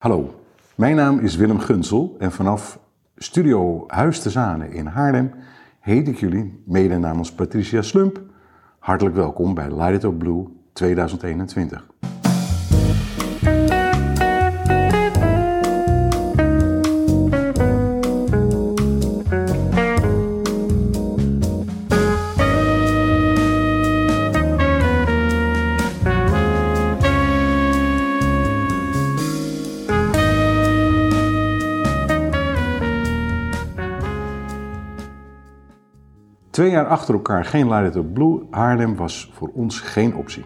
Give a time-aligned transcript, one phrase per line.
[0.00, 0.34] Hallo,
[0.74, 2.78] mijn naam is Willem Gunsel en vanaf
[3.16, 5.32] Studio Huis te Zanen in Haarlem
[5.80, 8.20] heet ik jullie, mede namens Patricia Slump,
[8.78, 11.89] hartelijk welkom bij Light It Up Blue 2021.
[36.50, 40.44] Twee jaar achter elkaar geen Light Up Blue Haarlem was voor ons geen optie.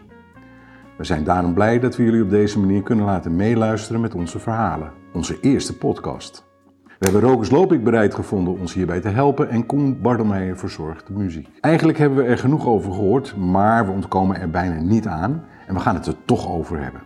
[0.96, 4.38] We zijn daarom blij dat we jullie op deze manier kunnen laten meeluisteren met onze
[4.38, 4.92] verhalen.
[5.12, 6.44] Onze eerste podcast.
[6.84, 11.12] We hebben Rokus Lopik bereid gevonden ons hierbij te helpen en Koen Bardelmeijer verzorgt de
[11.12, 11.48] muziek.
[11.60, 15.74] Eigenlijk hebben we er genoeg over gehoord, maar we ontkomen er bijna niet aan en
[15.74, 17.00] we gaan het er toch over hebben.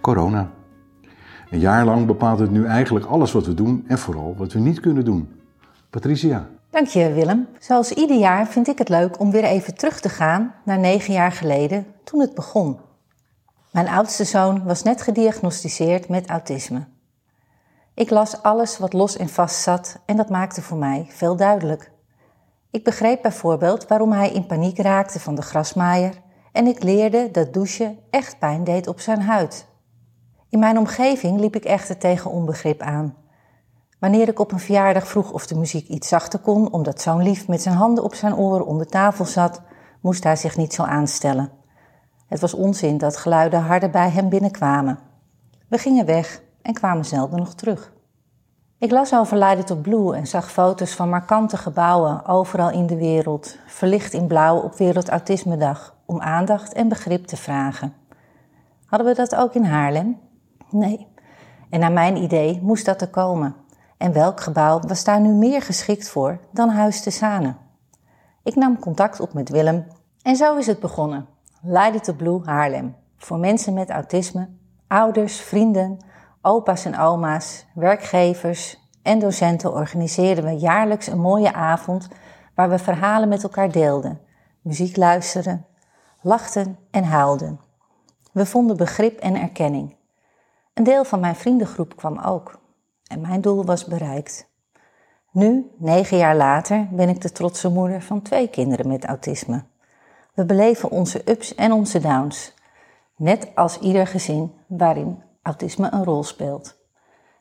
[0.00, 0.50] Corona.
[1.50, 4.58] Een jaar lang bepaalt het nu eigenlijk alles wat we doen en vooral wat we
[4.58, 5.28] niet kunnen doen.
[5.90, 6.48] Patricia.
[6.78, 7.48] Dank je, Willem.
[7.58, 11.12] Zoals ieder jaar vind ik het leuk om weer even terug te gaan naar negen
[11.12, 12.80] jaar geleden, toen het begon.
[13.70, 16.86] Mijn oudste zoon was net gediagnosticeerd met autisme.
[17.94, 21.90] Ik las alles wat los en vast zat en dat maakte voor mij veel duidelijk.
[22.70, 26.14] Ik begreep bijvoorbeeld waarom hij in paniek raakte van de grasmaaier
[26.52, 29.66] en ik leerde dat douchen echt pijn deed op zijn huid.
[30.48, 33.16] In mijn omgeving liep ik echter tegen onbegrip aan.
[33.98, 37.48] Wanneer ik op een verjaardag vroeg of de muziek iets zachter kon, omdat zo'n lief
[37.48, 39.62] met zijn handen op zijn oren onder tafel zat,
[40.00, 41.50] moest hij zich niet zo aanstellen.
[42.26, 44.98] Het was onzin dat geluiden harder bij hem binnenkwamen.
[45.68, 47.92] We gingen weg en kwamen zelden nog terug.
[48.78, 53.56] Ik las over tot Blue en zag foto's van markante gebouwen overal in de wereld,
[53.66, 57.94] verlicht in blauw op Wereldautismedag, om aandacht en begrip te vragen.
[58.86, 60.18] Hadden we dat ook in Haarlem?
[60.70, 61.06] Nee.
[61.70, 63.54] En naar mijn idee moest dat er komen.
[63.98, 67.56] En welk gebouw was daar nu meer geschikt voor dan Huis te Zanen?
[68.42, 69.86] Ik nam contact op met Willem
[70.22, 71.26] en zo is het begonnen.
[71.62, 72.96] Light to Blue Haarlem.
[73.16, 74.48] Voor mensen met autisme,
[74.86, 75.98] ouders, vrienden,
[76.42, 82.08] opa's en oma's, werkgevers en docenten organiseerden we jaarlijks een mooie avond
[82.54, 84.20] waar we verhalen met elkaar deelden,
[84.60, 85.66] muziek luisterden,
[86.20, 87.60] lachten en huilden.
[88.32, 89.96] We vonden begrip en erkenning.
[90.74, 92.58] Een deel van mijn vriendengroep kwam ook.
[93.08, 94.48] En mijn doel was bereikt.
[95.32, 99.64] Nu, negen jaar later, ben ik de trotse moeder van twee kinderen met autisme.
[100.34, 102.54] We beleven onze ups en onze downs,
[103.16, 106.76] net als ieder gezin waarin autisme een rol speelt.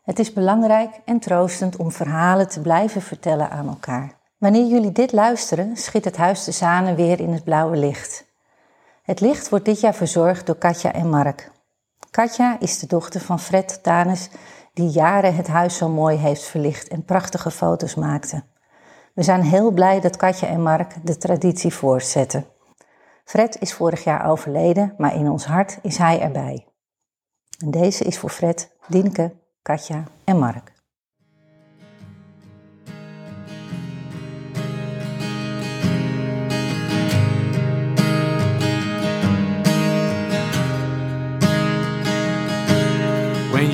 [0.04, 4.16] Het is belangrijk en troostend om verhalen te blijven vertellen aan elkaar.
[4.38, 8.26] Wanneer jullie dit luisteren, schiet het Huis de Zanen weer in het blauwe licht.
[9.04, 11.52] Het licht wordt dit jaar verzorgd door Katja en Mark.
[12.12, 14.30] Katja is de dochter van Fred Tanis
[14.78, 18.44] die jaren het huis zo mooi heeft verlicht en prachtige foto's maakte.
[19.14, 22.46] We zijn heel blij dat Katja en Mark de traditie voortzetten.
[23.24, 26.68] Fred is vorig jaar overleden, maar in ons hart is hij erbij.
[27.60, 30.77] En deze is voor Fred, Dinke, Katja en Mark.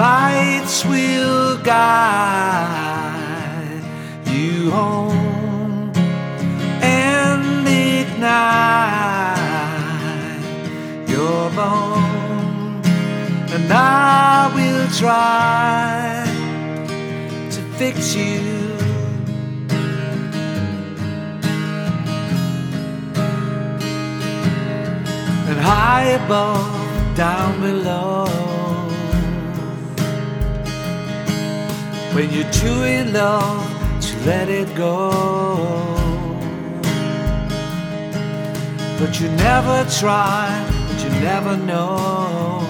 [0.00, 2.80] Lights will guide
[4.24, 5.92] you home
[6.80, 8.16] and ignite
[11.06, 12.80] your bone,
[13.54, 16.24] and I will try
[17.54, 18.40] to fix you.
[25.50, 28.49] And high above, down below.
[32.14, 33.62] When you're too in love
[34.00, 35.10] to let it go.
[38.98, 40.48] But you never try,
[40.88, 42.66] but you never know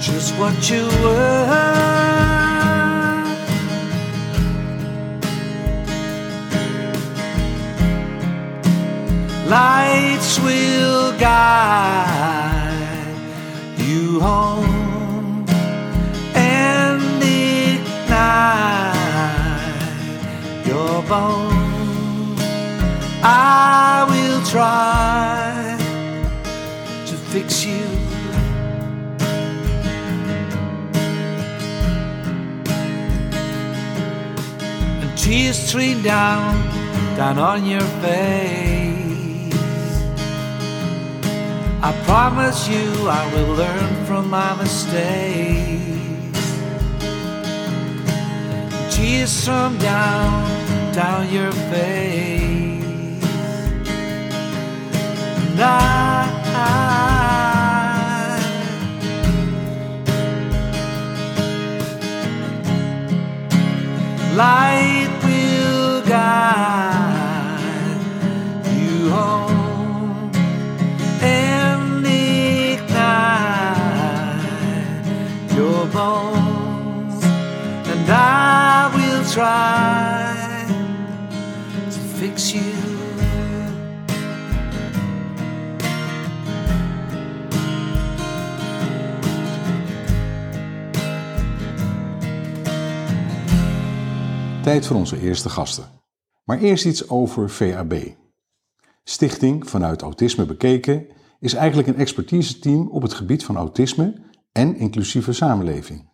[0.00, 1.88] just what you were.
[9.48, 12.78] Lights will guide
[13.78, 14.47] you home
[20.78, 22.40] your bones.
[23.22, 25.76] I will try
[27.08, 27.86] to fix you.
[35.02, 36.42] And tears stream down,
[37.16, 39.54] down on your face.
[41.88, 42.86] I promise you
[43.20, 45.88] I will learn from my mistakes.
[48.94, 50.57] Tears stream down,
[50.98, 52.82] down your face.
[55.50, 56.24] And I,
[64.34, 66.97] light will guide
[94.68, 95.84] Tijd voor onze eerste gasten.
[96.44, 97.94] Maar eerst iets over VAB.
[99.04, 101.06] Stichting vanuit Autisme Bekeken
[101.40, 104.14] is eigenlijk een expertiseteam op het gebied van autisme
[104.52, 106.10] en inclusieve samenleving.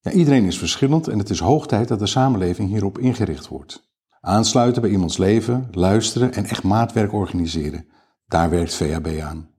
[0.00, 3.92] Ja, iedereen is verschillend en het is hoog tijd dat de samenleving hierop ingericht wordt.
[4.20, 7.86] Aansluiten bij iemands leven, luisteren en echt maatwerk organiseren.
[8.26, 9.50] Daar werkt VAB aan.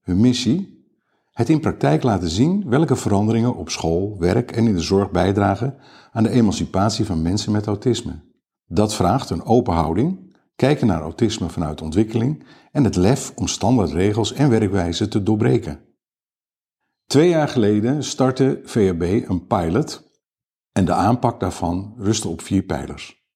[0.00, 0.77] Hun missie?
[1.38, 5.76] Het in praktijk laten zien welke veranderingen op school, werk en in de zorg bijdragen
[6.12, 8.22] aan de emancipatie van mensen met autisme.
[8.66, 14.32] Dat vraagt een open houding, kijken naar autisme vanuit ontwikkeling en het lef om standaardregels
[14.32, 15.80] en werkwijzen te doorbreken.
[17.06, 20.10] Twee jaar geleden startte VAB een pilot
[20.72, 23.26] en de aanpak daarvan rustte op vier pijlers.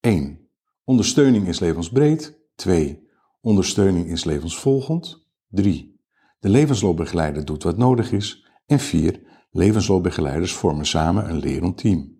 [0.00, 0.48] 1.
[0.84, 2.38] Ondersteuning is levensbreed.
[2.54, 3.08] 2.
[3.40, 5.26] Ondersteuning is levensvolgend.
[5.48, 5.97] 3.
[6.38, 8.46] De levensloopbegeleider doet wat nodig is.
[8.66, 9.20] En 4.
[9.50, 12.16] Levensloopbegeleiders vormen samen een lerend team.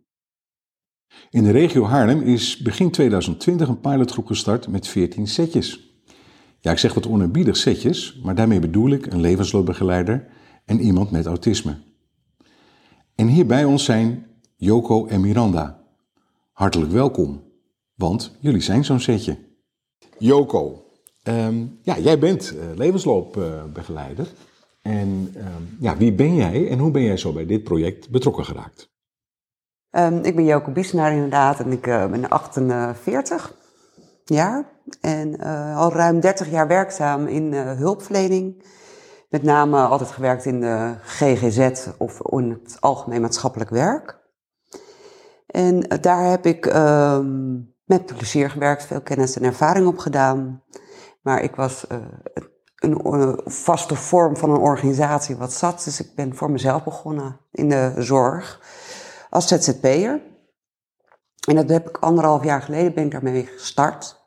[1.31, 5.89] In de regio Haarlem is begin 2020 een pilotgroep gestart met 14 setjes.
[6.61, 10.29] Ja, ik zeg wat onerbiedig setjes, maar daarmee bedoel ik een levensloopbegeleider
[10.65, 11.77] en iemand met autisme.
[13.15, 14.27] En hier bij ons zijn
[14.57, 15.83] Joko en Miranda.
[16.53, 17.43] Hartelijk welkom,
[17.95, 19.39] want jullie zijn zo'n setje.
[20.19, 20.88] Joko,
[21.29, 24.29] ehm, ja, jij bent uh, levensloopbegeleider.
[24.83, 28.45] en ehm, ja, wie ben jij en hoe ben jij zo bij dit project betrokken
[28.45, 28.91] geraakt?
[29.91, 33.55] Um, ik ben Joko Biesenaar inderdaad en ik uh, ben 48
[34.25, 34.65] jaar.
[35.01, 38.65] En uh, al ruim 30 jaar werkzaam in hulpverlening.
[39.29, 44.19] Met name altijd gewerkt in de GGZ of in het algemeen maatschappelijk werk.
[45.47, 46.65] En daar heb ik
[47.85, 50.63] met plezier gewerkt, veel kennis en ervaring opgedaan.
[51.21, 55.85] Maar ik was een, een vaste vorm van een organisatie wat zat.
[55.85, 58.61] Dus ik ben voor mezelf begonnen in de zorg
[59.31, 60.21] als ZZP'er.
[61.49, 64.27] En dat heb ik anderhalf jaar geleden ben ik daarmee gestart.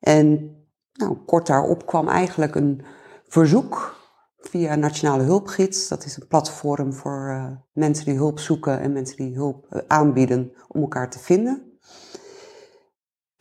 [0.00, 0.56] En
[0.92, 2.84] nou, kort daarop kwam eigenlijk een
[3.28, 4.02] verzoek
[4.38, 5.88] via Nationale Hulpgids.
[5.88, 9.80] Dat is een platform voor uh, mensen die hulp zoeken en mensen die hulp uh,
[9.86, 11.73] aanbieden om elkaar te vinden.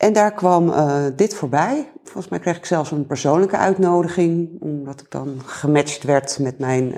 [0.04, 1.92] En daar kwam uh, dit voorbij.
[2.04, 6.96] Volgens mij kreeg ik zelfs een persoonlijke uitnodiging, omdat ik dan gematcht werd met mijn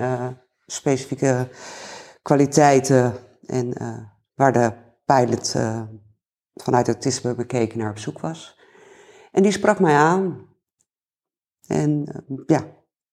[0.65, 1.47] specifieke
[2.21, 3.13] kwaliteiten
[3.45, 3.97] en uh,
[4.35, 4.73] waar de
[5.05, 5.55] pilot
[6.53, 8.59] vanuit autisme bekeken naar op zoek was.
[9.31, 10.47] En die sprak mij aan.
[11.67, 12.65] En ja,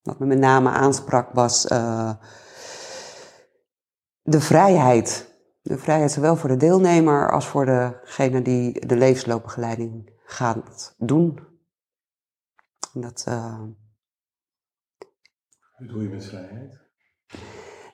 [0.03, 1.63] wat me met name aansprak was
[4.23, 5.32] de vrijheid.
[5.63, 11.39] De vrijheid zowel voor de deelnemer als voor degene die de levensloopbegeleiding gaat doen.
[12.95, 13.25] En dat.
[15.79, 16.81] Wat doe je met vrijheid?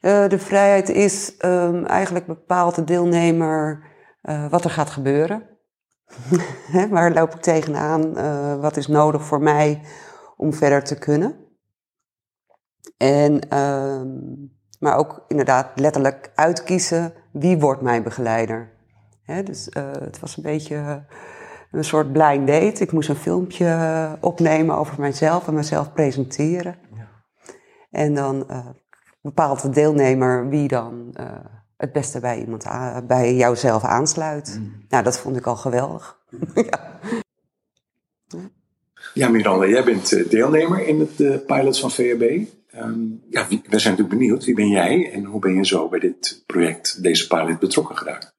[0.01, 3.85] Uh, de vrijheid is um, eigenlijk bepaalt de deelnemer
[4.23, 5.49] uh, wat er gaat gebeuren.
[6.91, 8.19] Waar loop ik tegenaan?
[8.19, 9.83] Uh, wat is nodig voor mij
[10.37, 11.47] om verder te kunnen?
[12.97, 13.41] En,
[14.79, 18.71] maar ook inderdaad letterlijk uitkiezen wie wordt mijn begeleider.
[19.23, 21.05] Hè, dus eh, het was een beetje
[21.71, 22.83] een soort blind date.
[22.83, 26.77] Ik moest een filmpje opnemen over mijzelf en mezelf presenteren.
[27.91, 28.67] En dan eh,
[29.21, 31.27] bepaalt de deelnemer wie dan eh,
[31.77, 32.65] het beste bij, iemand
[33.07, 34.61] bij jouzelf aansluit.
[34.89, 36.19] Nou, dat vond ik al geweldig.
[36.71, 36.99] ja.
[39.15, 42.47] Ja, Miranda, jij bent eh, deelnemer in het eh, pilot van VRB.
[42.79, 44.45] Ehm, ja, we zijn natuurlijk benieuwd.
[44.45, 48.37] Wie ben jij en hoe ben je zo bij dit project, deze pilot, betrokken geraakt?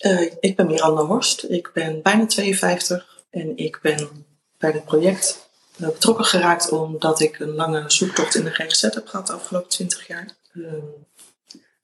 [0.00, 4.26] Eh, ik ben Miranda Horst, ik ben bijna 52 en ik ben
[4.58, 9.06] bij dit project eh, betrokken geraakt omdat ik een lange zoektocht in de GGZ heb
[9.06, 10.36] gehad de afgelopen 20 jaar.
[10.52, 10.86] Ehm,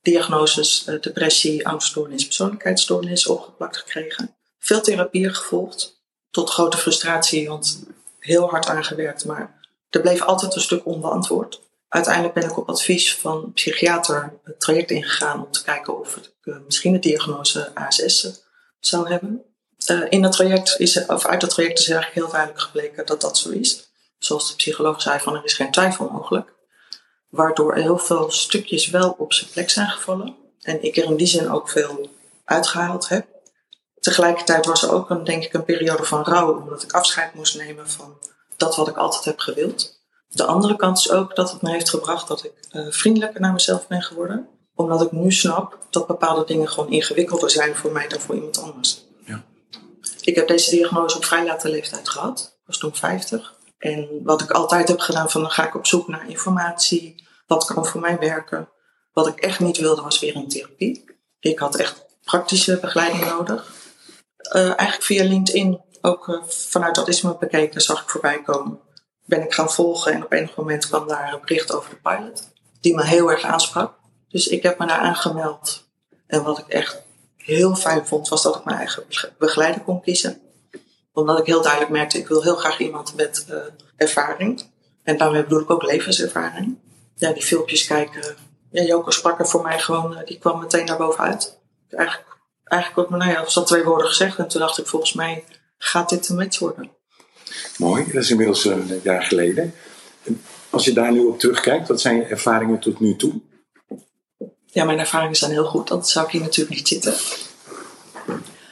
[0.01, 4.35] diagnoses eh, depressie, angststoornis, persoonlijkheidsstoornis opgeplakt gekregen.
[4.59, 7.83] Veel therapieën gevolgd, tot grote frustratie, want
[8.19, 11.61] heel hard aangewerkt, maar er bleef altijd een stuk onbeantwoord.
[11.89, 16.15] Uiteindelijk ben ik op advies van een psychiater het traject ingegaan om te kijken of
[16.15, 18.43] ik eh, misschien de diagnose ASS
[18.79, 19.43] zou hebben.
[19.85, 23.21] Eh, in het traject is, of uit het traject is eigenlijk heel duidelijk gebleken dat
[23.21, 23.89] dat zo is.
[24.17, 26.53] Zoals de psycholoog zei, van er is geen twijfel mogelijk.
[27.29, 30.35] Waardoor heel veel stukjes wel op zijn plek zijn gevallen.
[30.61, 32.09] En ik er in die zin ook veel
[32.45, 33.27] uitgehaald heb.
[33.99, 37.55] Tegelijkertijd was er ook een, denk ik, een periode van rouw, omdat ik afscheid moest
[37.55, 38.17] nemen van
[38.57, 39.98] dat wat ik altijd heb gewild.
[40.29, 43.53] De andere kant is ook dat het me heeft gebracht dat ik eh, vriendelijker naar
[43.53, 44.47] mezelf ben geworden.
[44.75, 48.61] Omdat ik nu snap dat bepaalde dingen gewoon ingewikkelder zijn voor mij dan voor iemand
[48.61, 49.05] anders.
[49.25, 49.43] Ja.
[50.21, 52.57] Ik heb deze diagnose op vrij late leeftijd gehad.
[52.59, 53.57] Ik was toen 50.
[53.77, 57.27] En wat ik altijd heb gedaan, van dan ga ik op zoek naar informatie.
[57.47, 58.69] Wat kan voor mij werken?
[59.13, 61.05] Wat ik echt niet wilde, was weer een therapie.
[61.39, 63.71] Ik had echt praktische begeleiding nodig.
[64.37, 68.79] Eh, eigenlijk via LinkedIn, ook eh, vanuit autisme bekeken, zag ik voorbij komen.
[69.29, 72.47] Ben ik gaan volgen en op enig moment kwam daar een bericht over de pilot.
[72.81, 73.93] Die me heel erg aansprak.
[74.29, 75.87] Dus ik heb me daar aangemeld.
[76.27, 77.01] En wat ik echt
[77.37, 80.41] heel fijn vond, was dat ik mijn eigen bege- begeleider kon kiezen.
[81.13, 83.57] Omdat ik heel duidelijk merkte, ik wil heel graag iemand met eh,
[83.95, 84.63] ervaring.
[85.03, 86.77] En daarmee bedoel ik ook levenservaring.
[87.15, 88.35] Ja, die filmpjes kijken.
[88.71, 91.59] Ja, sprak er voor mij gewoon, eh, die kwam meteen daar bovenuit.
[91.89, 94.37] Eigenlijk, eigenlijk ook, nou ja, was dat twee woorden gezegd.
[94.37, 95.43] En toen dacht ik, volgens mij
[95.77, 96.97] gaat dit een match worden.
[97.77, 99.73] Mooi, dat is inmiddels eh, een jaar geleden.
[100.69, 103.41] Als je daar nu op terugkijkt, wat zijn je ervaringen tot nu toe?
[104.65, 107.13] Ja, mijn ervaringen zijn heel goed, anders zou ik hier natuurlijk niet zitten.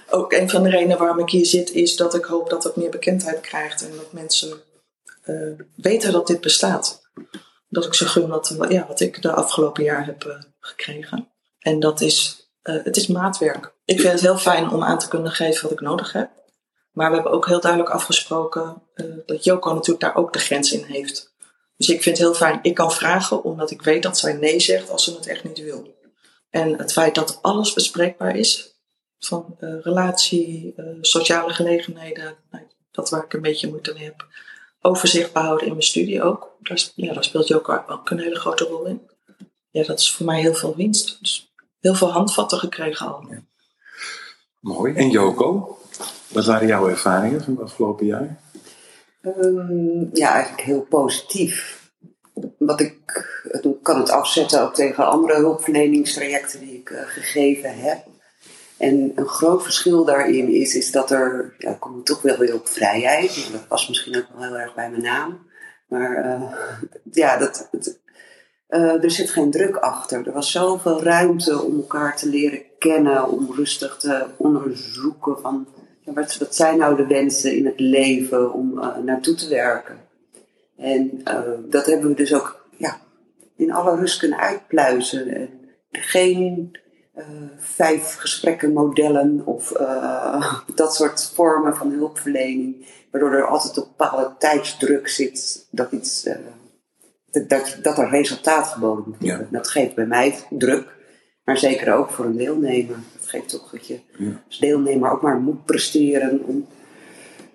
[0.09, 2.75] Ook een van de redenen waarom ik hier zit, is dat ik hoop dat het
[2.75, 4.61] meer bekendheid krijgt en dat mensen
[5.23, 5.35] eh,
[5.75, 7.01] weten dat dit bestaat.
[7.69, 11.27] Dat ik ze gun wat, ja, wat ik de afgelopen jaar heb eh, gekregen.
[11.59, 13.73] En dat is, het is maatwerk.
[13.85, 16.29] Ik vind het heel fijn om aan te kunnen geven wat ik nodig heb.
[16.97, 20.71] Maar we hebben ook heel duidelijk afgesproken eh, dat Joko natuurlijk daar ook de grens
[20.71, 21.33] in heeft.
[21.75, 24.59] Dus ik vind het heel fijn, ik kan vragen omdat ik weet dat zij nee
[24.59, 25.95] zegt als ze het echt niet wil.
[26.49, 28.75] En het feit dat alles bespreekbaar is,
[29.19, 34.27] van eh, relatie, eh, sociale gelegenheden, nou, dat waar ik een beetje moeite mee heb.
[34.81, 36.55] Overzicht behouden in mijn studie ook.
[36.59, 39.09] Daar, ja, daar speelt Joko ook een hele grote rol in.
[39.69, 41.17] Ja, dat is voor mij heel veel winst.
[41.19, 43.27] Dus heel veel handvatten gekregen al.
[44.59, 44.93] Mooi.
[44.93, 45.77] En Joko,
[46.33, 48.39] wat waren jouw ervaringen van het afgelopen jaar?
[49.21, 51.85] Ehm, ja, eigenlijk heel positief.
[52.57, 52.95] Wat ik
[53.51, 58.05] het kan het afzetten ook tegen andere hulpverleningstrajecten die ik eh, gegeven heb.
[58.77, 62.53] En een groot verschil daarin is, is dat er, ja, ik kom toch wel weer
[62.53, 63.49] op vrijheid.
[63.51, 65.45] Dat past misschien ook wel heel erg bij mijn naam.
[65.87, 66.41] Maar eh,
[67.11, 67.99] ja, dat, het,
[68.67, 70.27] eh, er zit geen druk achter.
[70.27, 75.67] Er was zoveel ruimte om elkaar te leren kennen, om rustig te onderzoeken van
[75.99, 79.97] ja, wat, zijn nou de wensen in het leven om eh, naartoe te werken.
[80.77, 82.97] En eh, dat hebben we dus ook ja,
[83.55, 85.27] in alle rust kunnen uitpluizen.
[85.27, 85.49] En
[85.91, 86.77] geen
[87.57, 89.71] vijf gesprekken modellen of
[90.75, 96.29] dat soort vormen van hulpverlening, waardoor er altijd een bepaalde tijdsdruk zit dat, iets,
[97.37, 99.47] dat- dat, dat er resultaat geboden moet worden.
[99.51, 99.57] Ja.
[99.57, 100.95] Dat geeft bij mij druk,
[101.43, 102.95] maar zeker ook voor een deelnemer.
[103.19, 104.41] Dat geeft toch dat je Ja.
[104.47, 106.67] als deelnemer ook maar moet presteren om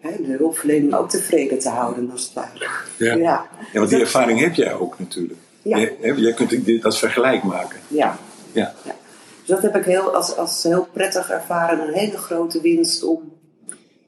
[0.01, 2.59] hè, de hulpverlening ook tevreden te houden, als het ware.
[2.59, 3.15] Ja.
[3.15, 3.49] Ja, Ja,
[3.79, 5.39] want die ervaring heb jij ook natuurlijk.
[5.62, 5.77] Ja.
[5.77, 7.79] Je- Jij kunt dit als vergelijk maken.
[7.89, 8.19] ja.
[8.53, 8.75] Ja.
[8.85, 11.87] Dus dat heb ik heel, als, als heel prettig ervaren.
[11.89, 13.33] Een hele grote winst om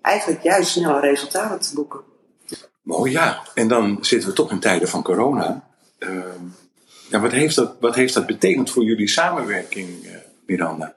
[0.02, 2.00] eigenlijk juist snelle resultaten te boeken.
[2.84, 3.42] Mooi, ja.
[3.54, 5.68] En dan zitten we toch in tijden van corona.
[5.98, 6.44] Ehm,
[7.10, 10.10] ja, wat, heeft dat, wat heeft dat betekend voor jullie samenwerking, eh,
[10.46, 10.94] Miranda?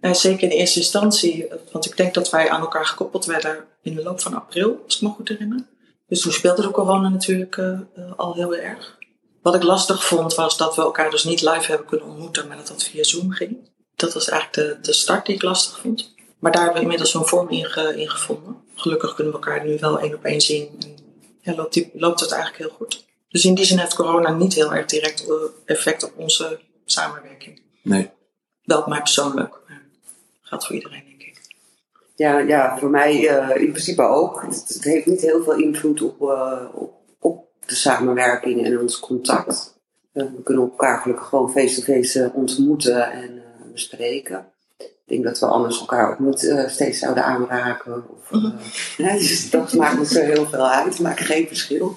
[0.00, 3.94] Nou, zeker in eerste instantie, want ik denk dat wij aan elkaar gekoppeld werden in
[3.94, 5.64] de loop van april, als ik me goed herinner.
[6.08, 7.80] Dus toen speelde de corona natuurlijk eh, eh,
[8.16, 8.98] al heel erg.
[9.42, 12.56] Wat ik lastig vond was dat we elkaar dus niet live hebben kunnen ontmoeten, maar
[12.56, 13.56] dat dat via Zoom ging.
[13.96, 16.14] Dat was eigenlijk de, de start die ik lastig vond.
[16.38, 18.56] Maar daar hebben we inmiddels zo'n vorm in, ge- in gevonden.
[18.74, 20.68] Gelukkig kunnen we elkaar nu wel één op één zien.
[20.80, 20.96] En
[21.40, 23.06] ja, loopt, die, loopt het eigenlijk heel goed.
[23.28, 25.26] Dus in die zin heeft corona niet heel erg direct
[25.64, 27.60] effect op onze samenwerking.
[27.82, 28.10] Nee.
[28.62, 29.82] Wel op mij persoonlijk, maar
[30.42, 31.40] geldt voor iedereen, denk ik.
[32.14, 34.42] Ja, ja voor mij eh, in principe ook.
[34.42, 39.00] Het, het heeft niet heel veel invloed op, eh, op, op de samenwerking en ons
[39.00, 39.78] contact.
[40.12, 44.52] Eh, we kunnen elkaar gelukkig gewoon face-to-face eh, ontmoeten en eh, bespreken.
[45.10, 48.04] Ik denk dat we anders elkaar ook niet eh, steeds zouden aanraken.
[48.08, 48.50] Of, eh,
[49.06, 50.92] hè, dus dat maakt niet zo heel veel uit.
[50.92, 51.96] Het maakt geen verschil.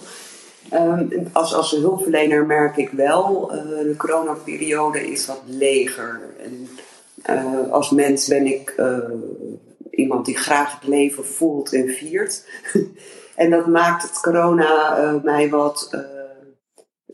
[0.70, 6.22] Ehm, als, als hulpverlener merk ik wel, eh, de coronaperiode is wat leger.
[6.38, 6.70] En,
[7.72, 8.82] als mens ben ik
[9.90, 12.46] iemand die graag het leven voelt en viert.
[13.36, 15.90] en dat maakt het corona mij wat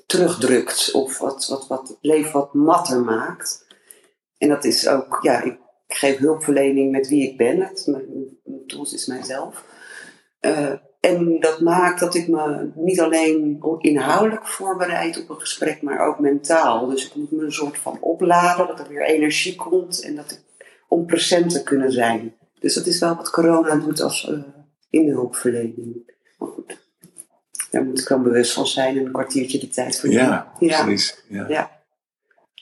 [0.06, 0.92] terugdrukt.
[0.92, 3.66] Of wat, wat, wat het leven wat matter maakt.
[4.38, 5.58] En dat is ook, ja, ik
[5.94, 7.62] geef hulpverlening met wie ik ben.
[7.62, 8.04] Het, mijn,
[8.44, 9.64] mijn tools is mijzelf.
[10.40, 16.08] Eh, en dat maakt dat ik me niet alleen inhoudelijk voorbereid op een gesprek, maar
[16.08, 16.88] ook mentaal.
[16.88, 20.32] Dus ik moet me een soort van opladen, dat er weer energie komt en dat
[20.32, 20.40] ik
[20.88, 22.36] om present te kunnen zijn.
[22.60, 24.40] Dus dat is wel wat corona doet als eh,
[24.90, 26.12] in de hulpverlening.
[26.38, 26.78] Maar goed,
[27.72, 30.84] daar moet ik dan bewust van zijn en een kwartiertje de tijd voor Ja, Ja.
[30.84, 31.24] precies.
[31.28, 31.46] Ja.
[31.48, 31.79] Ja.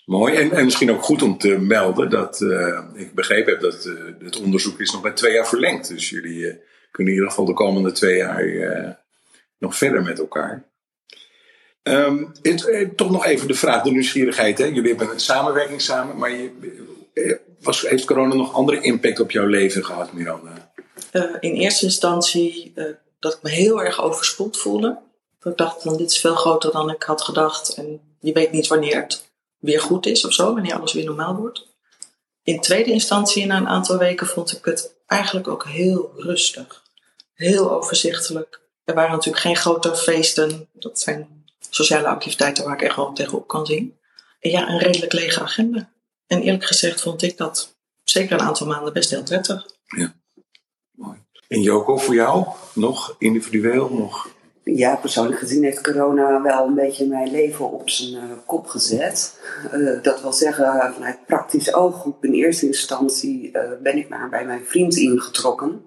[0.08, 0.36] Mooi.
[0.36, 3.94] En, en misschien ook goed om te melden dat eh, ik begrepen heb dat eh,
[4.20, 5.88] het onderzoek is nog met twee jaar verlengd.
[5.88, 6.56] Dus jullie eh,
[6.92, 9.04] kunnen in ieder geval de komende twee jaar
[9.58, 10.64] nog verder met elkaar.
[11.84, 14.58] Ehm, het, toch nog even de vraag, de nieuwsgierigheid.
[14.58, 14.66] Hè?
[14.66, 19.48] Jullie hebben een samenwerking samen, maar je, was, heeft corona nog andere impact op jouw
[19.48, 20.72] leven gehad, Miranda?
[21.40, 22.74] In eerste instantie
[23.20, 24.98] dat ik me heel erg overspoeld voelde.
[25.40, 27.74] Dat ik dacht, dit is veel groter dan ik had gedacht.
[27.74, 29.26] En je weet niet wanneer het
[29.60, 31.68] weer goed is of zo, wanneer alles weer normaal wordt.
[32.44, 36.84] In tweede instantie, na een aantal weken, vond ik het eigenlijk ook heel rustig.
[37.34, 38.62] Heel overzichtelijk.
[38.84, 40.67] Er waren natuurlijk geen grote feesten.
[40.74, 43.98] Dat zijn sociale activiteiten waar ik echt wel tegenop kan zien.
[44.39, 45.89] En ja, een redelijk lege agenda.
[46.28, 49.65] En eerlijk gezegd vond ik dat zeker een aantal maanden best heel prettig.
[50.91, 51.17] Mooi.
[51.48, 53.89] En Joko, voor jou nog individueel?
[53.89, 54.30] Nog?
[54.75, 59.39] Ja, persoonlijk gezien heeft corona wel een beetje mijn leven op zijn eh, kop gezet.
[59.71, 64.45] Eh, dat wil zeggen, vanuit praktisch ooghoek in eerste instantie eh, ben ik maar bij
[64.45, 65.82] mijn vriend ingetrokken.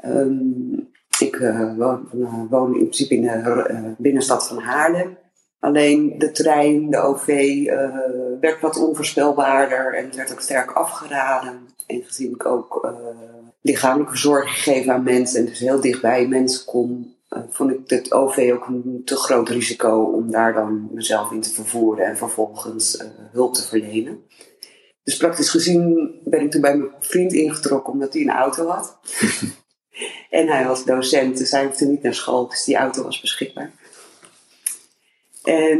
[0.00, 0.72] Ehm,
[1.18, 2.08] ik woon,
[2.50, 5.18] woon in principe in de binnenstad van Haarlem.
[5.58, 7.26] Alleen de trein, de OV,
[8.40, 11.60] werd wat onvoorspelbaarder en werd ook sterk afgeraden.
[11.86, 12.94] En gezien ik ook
[13.60, 17.14] lichamelijke zorg geef aan mensen en dus heel dichtbij mensen kom,
[17.50, 21.52] vond ik het OV ook een te groot risico om daar dan mezelf in te
[21.52, 24.24] vervoeren en vervolgens eh, hulp te verlenen.
[25.02, 28.98] Dus praktisch gezien ben ik toen bij mijn vriend ingetrokken omdat hij een auto had.
[30.30, 33.72] en hij was docent, dus hij hoefde niet naar school, dus die auto was beschikbaar.
[35.44, 35.78] En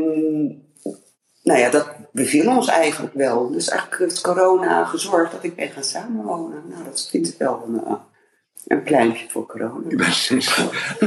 [1.42, 3.50] nou ja, dat beviel ons eigenlijk wel.
[3.50, 6.62] Dus eigenlijk heeft corona gezorgd dat ik ben gaan samenwonen.
[6.68, 7.94] Nou, dat vind ik wel een, eh,
[8.66, 9.80] een pluimpje voor corona.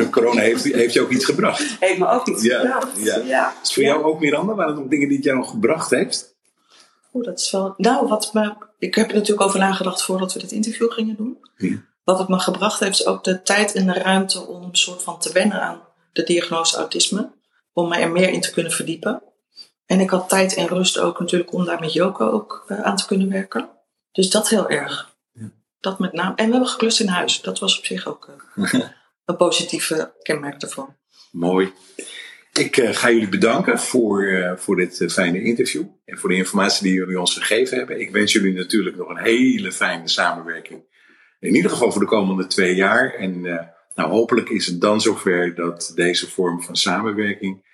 [0.09, 1.77] corona heeft, heeft je ook iets gebracht.
[1.79, 3.03] Heeft me ook iets Ja, gebracht.
[3.03, 3.17] ja.
[3.17, 3.49] ja.
[3.51, 4.53] Is het voor jou ook, Miranda?
[4.55, 6.35] Waren er nog dingen die het jou nog gebracht heeft?
[7.13, 7.73] Oeh, dat is wel.
[7.77, 8.53] Nou, wat me.
[8.79, 11.37] Ik heb er natuurlijk over nagedacht voordat we dit interview gingen doen.
[11.57, 11.75] Ja.
[12.03, 15.03] Wat het me gebracht heeft, is ook de tijd en de ruimte om een soort
[15.03, 15.81] van te wennen aan
[16.13, 17.31] de diagnose autisme.
[17.73, 19.21] Om mij er meer in te kunnen verdiepen.
[19.85, 22.95] En ik had tijd en rust ook natuurlijk om daar met Joko ook eh, aan
[22.95, 23.69] te kunnen werken.
[24.11, 25.12] Dus dat heel erg.
[25.83, 26.35] Dat met name.
[26.35, 27.41] En we hebben geklust in huis.
[27.41, 28.81] Dat was op zich ook eh,
[29.25, 30.95] een positieve kenmerk daarvan.
[31.31, 31.73] Mooi.
[32.53, 36.83] Ik eh, ga jullie bedanken voor, eh, voor dit fijne interview en voor de informatie
[36.83, 37.99] die jullie ons gegeven hebben.
[37.99, 40.83] Ik wens jullie natuurlijk nog een hele fijne samenwerking.
[41.39, 43.13] In ieder geval voor de komende twee jaar.
[43.13, 43.41] En
[43.95, 47.65] nou, hopelijk is het dan zover dat deze vorm van samenwerking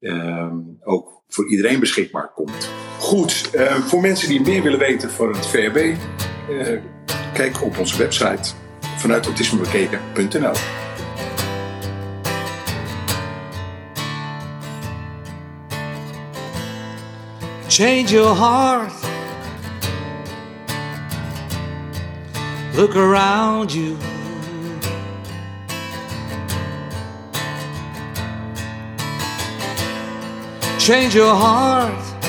[0.00, 2.70] ehm, ook voor iedereen beschikbaar komt.
[2.98, 3.50] Goed,
[3.86, 5.96] voor mensen die meer willen weten van het VRB,
[7.40, 8.50] kijk op onze website
[8.96, 10.54] vanuit autismebekeken.nl.
[17.68, 18.92] Change your heart.
[22.74, 23.96] Look around you.
[30.78, 32.19] Change your heart.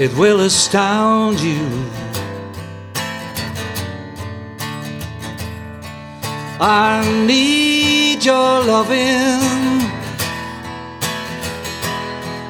[0.00, 1.58] It will astound you.
[6.60, 9.40] I need your loving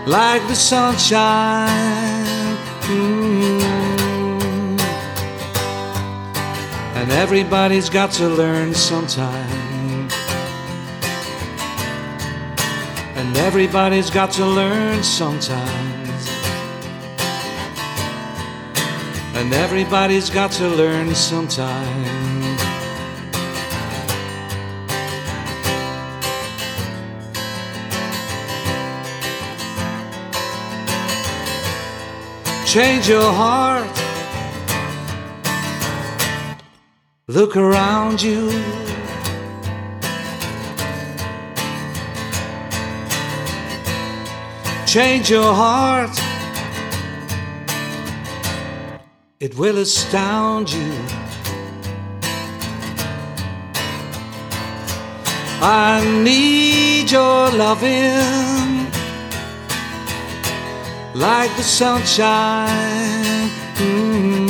[0.06, 2.18] like the sunshine.
[2.82, 3.62] Mm.
[6.96, 10.10] And everybody's got to learn sometime.
[13.16, 15.87] And everybody's got to learn sometimes.
[19.38, 22.58] And everybody's got to learn sometime.
[32.66, 33.86] Change your heart.
[37.28, 38.50] Look around you.
[44.84, 46.27] Change your heart.
[49.40, 50.92] It will astound you.
[55.62, 58.90] I need your loving
[61.14, 63.48] like the sunshine.
[63.76, 64.48] Mm.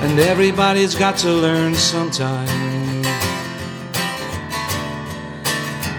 [0.00, 3.04] And everybody's got to learn sometime.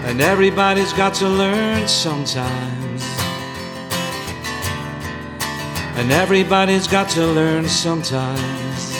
[0.08, 2.77] And everybody's got to learn sometimes.
[5.98, 8.96] And everybody's got to learn sometimes.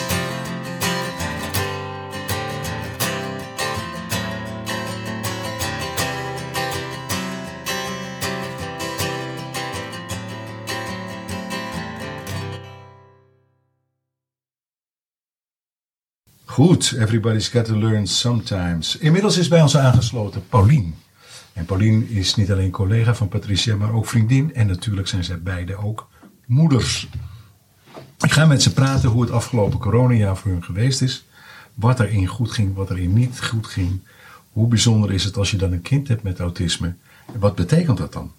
[16.45, 18.97] Goed, everybody's got to learn sometimes.
[18.97, 20.95] Inmiddels is bij ons aangesloten Paulien.
[21.53, 24.53] En Paulien is niet alleen collega van Patricia, maar ook vriendin.
[24.53, 26.07] En natuurlijk zijn zij beide ook
[26.49, 27.07] moeders.
[28.19, 31.25] Ik ga met ze praten hoe het afgelopen coronajaar voor hun geweest is.
[31.73, 33.99] Wat erin goed ging, wat erin niet goed ging.
[34.51, 36.93] Hoe bijzonder is het als je dan een kind hebt met autisme?
[37.33, 38.31] En wat betekent dat dan?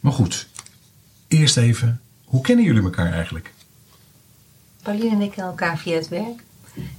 [0.00, 0.48] Maar goed,
[1.28, 3.52] eerst even, hoe kennen jullie elkaar eigenlijk?
[4.82, 6.42] Pauline en ik kennen elkaar via het werk.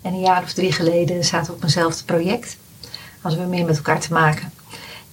[0.01, 2.58] En een jaar of drie geleden zaten we op eenzelfde project.
[3.21, 4.51] Hadden we meer met elkaar te maken.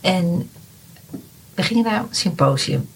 [0.01, 0.51] En
[1.55, 2.89] we gingen naar een symposium.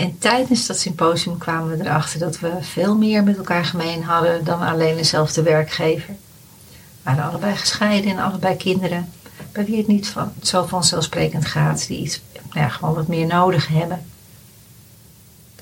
[0.00, 4.44] En tijdens dat symposium kwamen we erachter dat we veel meer met elkaar gemeen hadden
[4.44, 6.08] dan alleen dezelfde werkgever.
[6.08, 9.12] We waren allebei gescheiden en allebei kinderen.
[9.52, 13.26] Bij wie het niet van, zo vanzelfsprekend gaat, die iets, nou ja, gewoon wat meer
[13.26, 14.04] nodig hebben.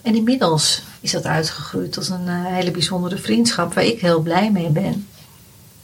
[0.02, 4.50] En inmiddels is dat uitgegroeid tot een eh, hele bijzondere vriendschap waar ik heel blij
[4.50, 5.06] mee ben.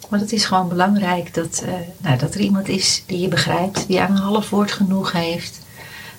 [0.09, 3.87] Maar het is gewoon belangrijk dat, eh, nou, dat er iemand is die je begrijpt,
[3.87, 5.61] die aan een half woord genoeg heeft,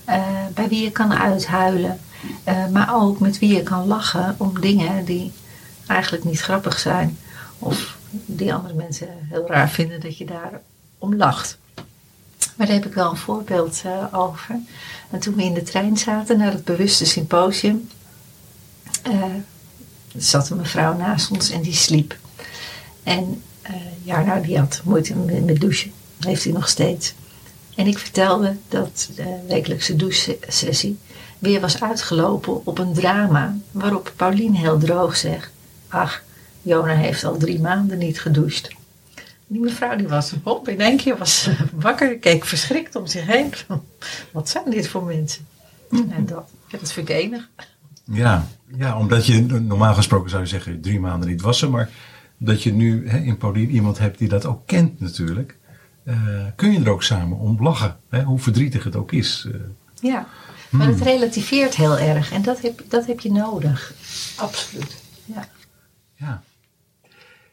[0.05, 1.99] eh, bij wie je kan uithuilen,
[2.43, 5.31] eh, maar ook met wie je kan lachen om dingen die
[5.87, 7.17] eigenlijk niet grappig zijn
[7.59, 10.61] of die andere mensen heel raar vinden dat je daar
[10.97, 11.57] om lacht.
[12.55, 14.59] Maar daar heb ik wel een voorbeeld over.
[15.09, 17.89] En toen we in de trein zaten naar het bewuste symposium,
[20.15, 22.17] zat een mevrouw naast ons en die sliep.
[23.03, 23.41] En
[24.03, 25.91] ja, nou, die had moeite met, met douchen.
[26.17, 27.13] Dat heeft hij nog steeds.
[27.75, 30.97] En ik vertelde dat de wekelijkse douchesessie
[31.45, 33.55] weer was uitgelopen op een drama.
[33.71, 35.51] Waarop Paulien heel droog zegt:
[35.87, 36.23] Ach,
[36.61, 38.69] Jona heeft al drie maanden niet gedoucht.
[39.47, 41.49] Die mevrouw die was op in één keer was
[41.87, 43.53] wakker, keek verschrikt om zich heen.
[44.33, 45.47] Wat zijn dit voor mensen?
[45.89, 47.49] En dat, dat vind ik enig.
[48.03, 51.89] Ja, ja, omdat je normaal gesproken zou je zeggen drie maanden niet wassen, maar
[52.37, 55.57] dat je nu hè, in Paulien iemand hebt die dat ook kent natuurlijk.
[56.03, 56.15] Uh,
[56.55, 59.45] kun je er ook samen om lachen, hè, hoe verdrietig het ook is.
[59.47, 59.55] Uh,
[60.01, 60.27] ja,
[60.77, 63.93] maar het relativeert heel erg en dat heb, dat heb je nodig.
[64.35, 64.95] Absoluut.
[65.25, 65.47] Ja.
[66.15, 66.43] ja.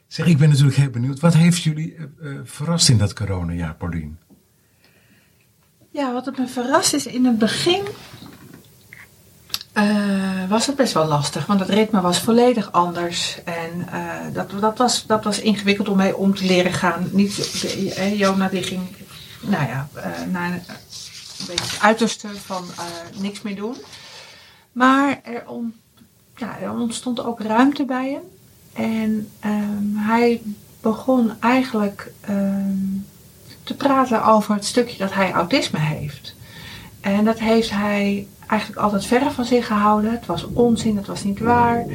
[0.07, 1.19] Zeg, ik ben natuurlijk heel benieuwd.
[1.19, 4.17] Wat heeft jullie uh, verrast in dat coronajaar, Paulien?
[5.91, 7.83] Ja, wat het me verrast is in het begin
[9.73, 13.37] uh, was het best wel lastig, want het ritme was volledig anders.
[13.43, 17.09] En uh, dat, dat, was, dat was ingewikkeld om mee om te leren gaan.
[17.11, 18.81] Niet, de, eh, Jona die ging
[19.41, 20.61] nou ja, uh, naar
[21.47, 22.65] het uiterste van
[23.19, 23.75] niks meer doen.
[24.71, 25.43] Maar er,
[26.35, 28.23] ja, er ontstond ook ruimte bij hem.
[28.73, 30.41] En um, hij
[30.81, 33.05] begon eigenlijk um,
[33.63, 36.35] te praten over het stukje dat hij autisme heeft.
[37.01, 40.11] En dat heeft hij eigenlijk altijd verre van zich gehouden.
[40.11, 41.85] Het was onzin, het was niet waar.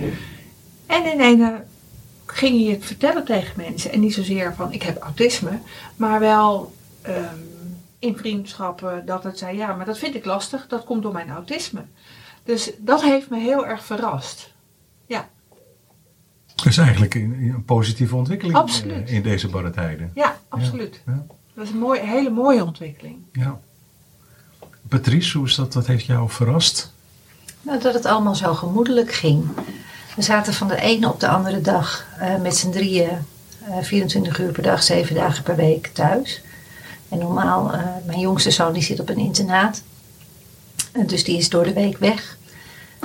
[0.86, 1.62] En in ene
[2.26, 3.92] ging hij het vertellen tegen mensen.
[3.92, 5.58] En niet zozeer van ik heb autisme,
[5.96, 6.72] maar wel
[7.06, 7.47] um,
[7.98, 11.30] in vriendschappen dat het zei ja, maar dat vind ik lastig, dat komt door mijn
[11.30, 11.84] autisme.
[12.44, 14.52] Dus dat heeft me heel erg verrast.
[15.06, 15.28] Ja.
[16.54, 19.10] Dat is eigenlijk een, een positieve ontwikkeling eh, absoluut.
[19.10, 20.10] in deze barre tijden.
[20.14, 21.02] Ja, absoluut.
[21.06, 21.26] Ja, ja.
[21.54, 23.16] Dat is een mooie, hele mooie ontwikkeling.
[23.32, 23.60] Ja.
[24.88, 26.92] Patrice, hoe is dat, wat heeft jou verrast?
[27.62, 29.44] Nou, dat het allemaal zo gemoedelijk ging.
[30.16, 33.10] We zaten van de ene op de andere dag eh, met z'n drieën,
[33.64, 36.42] eh 24 uur per dag, 7 dagen per week thuis.
[37.08, 39.82] En normaal, eh, mijn jongste zoon die zit op een internaat.
[41.06, 42.36] Dus die is door de week weg.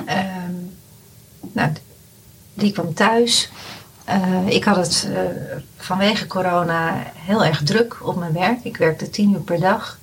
[0.06, 0.52] Ehm,
[1.52, 1.72] nou,
[2.54, 3.50] die kwam thuis.
[4.04, 5.20] Eh, ik had het eh,
[5.76, 8.64] vanwege corona heel erg druk op mijn werk.
[8.64, 9.98] Ik werkte tien uur per dag.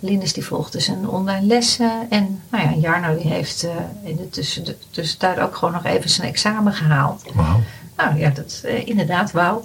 [0.00, 2.06] Linus die volgde zijn online lessen.
[2.10, 3.66] En nou ja, Jarno die heeft
[4.02, 7.22] in de tussen, de tussentijd ook gewoon nog even zijn examen gehaald.
[7.34, 7.60] Wauw.
[7.96, 9.62] Nou ja, dat inderdaad, wauw.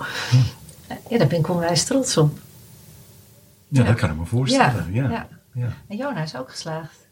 [0.87, 2.39] Eh, Ja, daar ben ik onwijs trots op.
[3.73, 4.93] Ja, dat kan ik me voorstellen.
[4.93, 5.27] Ja.
[5.53, 5.67] ja.
[5.87, 7.07] En Jona is ook geslaagd.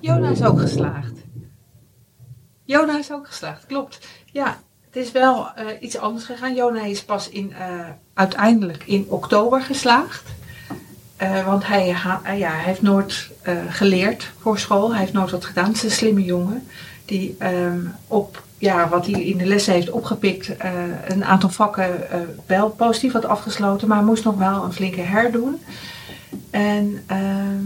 [0.00, 1.12] Jona is ook geslaagd.
[2.64, 3.98] Jona is ook geslaagd, klopt.
[4.32, 6.54] Ja, het is wel eh, iets anders gegaan.
[6.54, 10.28] Jona is pas in, eh, uiteindelijk in oktober geslaagd.
[11.16, 13.30] Eh, want hij, ha- ja, hij heeft nooit
[13.68, 14.90] geleerd voor school.
[14.90, 15.66] Hij heeft nooit wat gedaan.
[15.66, 16.66] Het is een slimme jongen.
[17.04, 20.72] Die ehm, op ja, wat hij in de lessen heeft opgepikt, eh,
[21.08, 23.88] een aantal vakken eh, wel positief had afgesloten.
[23.88, 25.60] Maar moest nog wel een flinke herdoen.
[26.50, 27.64] En ehm,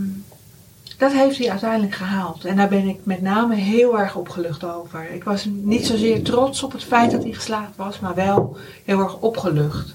[0.98, 2.44] dat heeft hij uiteindelijk gehaald.
[2.44, 5.10] En daar ben ik met name heel erg opgelucht over.
[5.10, 9.00] Ik was niet zozeer trots op het feit dat hij geslaagd was, maar wel heel
[9.00, 9.94] erg opgelucht.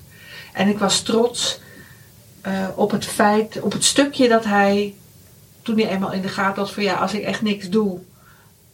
[0.54, 1.60] En ik was trots
[2.42, 4.96] eh, op het feit, op het stukje dat hij,
[5.62, 8.00] toen hij eenmaal in de gaten had van ja, als ik echt niks doe,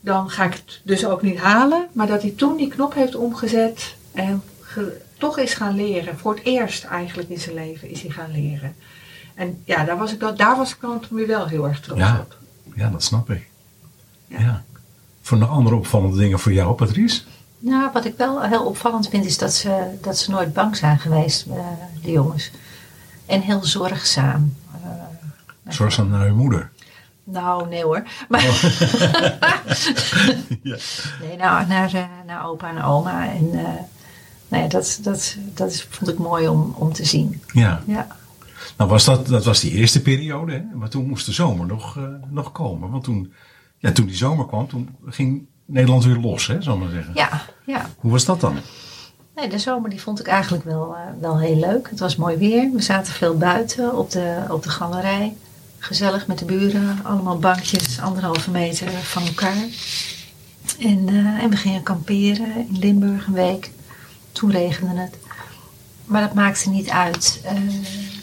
[0.03, 1.87] dan ga ik het dus ook niet halen.
[1.91, 6.17] Maar dat hij toen die knop heeft omgezet en ge- toch is gaan leren.
[6.17, 8.75] Voor het eerst eigenlijk in zijn leven is hij gaan leren.
[9.35, 11.99] En ja, daar was ik dan, daar was ik dan weer wel heel erg trots
[11.99, 12.19] Ja.
[12.19, 12.37] op.
[12.75, 13.49] ja, dat snap ik.
[14.27, 14.39] Ja.
[14.39, 14.63] Ja.
[15.21, 17.21] Voor nog andere opvallende dingen voor jou, Patrice?
[17.59, 20.99] Nou, wat ik wel heel opvallend vind, is dat ze, dat ze nooit bang zijn
[20.99, 21.55] geweest, eh
[22.03, 22.51] de jongens.
[23.25, 24.55] En heel zorgzaam.
[24.83, 26.69] Eh, Zorgzaam naar je moeder.
[27.23, 28.03] Nou, nee hoor.
[28.29, 28.41] Maar,
[30.63, 30.77] Ja.
[31.21, 33.29] nee, nou, naar, eh, naar opa en oma.
[33.29, 33.81] En eh,
[34.47, 37.41] nou ja, dat, dat, dat is, vond ik mooi om, om te zien.
[37.53, 37.81] Ja.
[37.85, 38.07] Ja.
[38.77, 40.61] Nou, was dat, dat was die eerste periode, hè?
[40.73, 42.89] maar toen moest de zomer nog, eh, nog komen.
[42.89, 43.33] Want toen,
[43.77, 47.13] ja, toen die zomer kwam, toen ging Nederland weer los, hè, zal ik maar zeggen.
[47.15, 47.89] Ja, ja.
[47.97, 48.55] Hoe was dat dan?
[49.35, 51.89] Nee, de zomer die vond ik eigenlijk wel, wel heel leuk.
[51.89, 52.71] Het was mooi weer.
[52.73, 55.35] We zaten veel buiten op de, op de galerij.
[55.83, 56.99] Gezellig met de buren.
[57.03, 59.65] Allemaal bankjes, anderhalve meter van elkaar.
[60.79, 63.71] En, eh, en we gingen kamperen in Limburg een week.
[64.31, 65.17] Toen regende het.
[66.05, 67.41] Maar dat maakte niet uit.
[67.45, 67.55] Eh,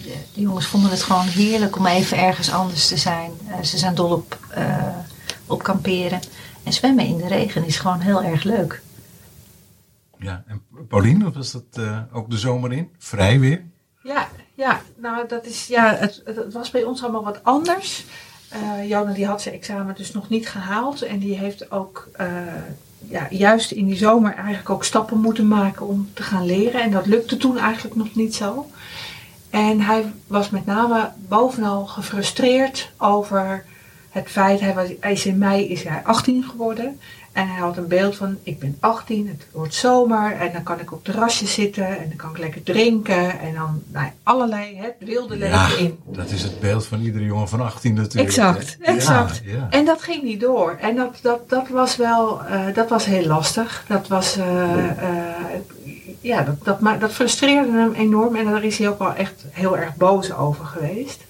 [0.03, 3.31] de, jongens vonden het gewoon heerlijk om even ergens anders te zijn.
[3.49, 4.97] Eh, ze zijn dol op, eh,
[5.47, 6.21] op kamperen.
[6.63, 8.83] En zwemmen in de regen is gewoon heel erg leuk.
[10.19, 11.81] Ja, en Paulien, was dat
[12.13, 12.91] ook de zomer in?
[12.99, 13.63] Vrij weer?
[14.03, 14.29] Ja,
[14.61, 18.05] ja, nou dat is, ja, het, het, was bij ons allemaal wat anders.
[18.87, 21.03] Jona die had zijn examen dus nog niet gehaald.
[21.03, 22.27] En die heeft ook eh,
[22.99, 26.83] ja, juist in die zomer eigenlijk ook stappen moeten maken om te gaan leren.
[26.83, 28.67] En dat lukte toen eigenlijk nog niet zo.
[29.51, 33.65] En hij was met name bovenal gefrustreerd over
[34.11, 37.01] het feit, hij, was, hij is in mei is hij 18 geworden.
[37.33, 40.81] En hij had een beeld van, ik ben 18, het wordt zomer en dan kan
[40.81, 43.41] ik op terrasjes zitten en dan kan ik lekker drinken.
[43.41, 45.99] En dan nou, allerlei het wilde leven in.
[46.05, 48.29] dat is het beeld van iedere jongen van 18 natuurlijk.
[48.29, 49.41] Exact, exact.
[49.45, 49.67] Ja, ja.
[49.71, 50.77] En dat ging niet door.
[50.81, 53.85] En dat, dat, dat was wel, eh, dat was heel lastig.
[53.89, 55.61] Dat was, eh, eh,
[56.21, 58.37] ja, dat, dat, dat frustreerde hem enorm.
[58.37, 61.25] En daar is hij ook wel echt heel erg boos over geweest.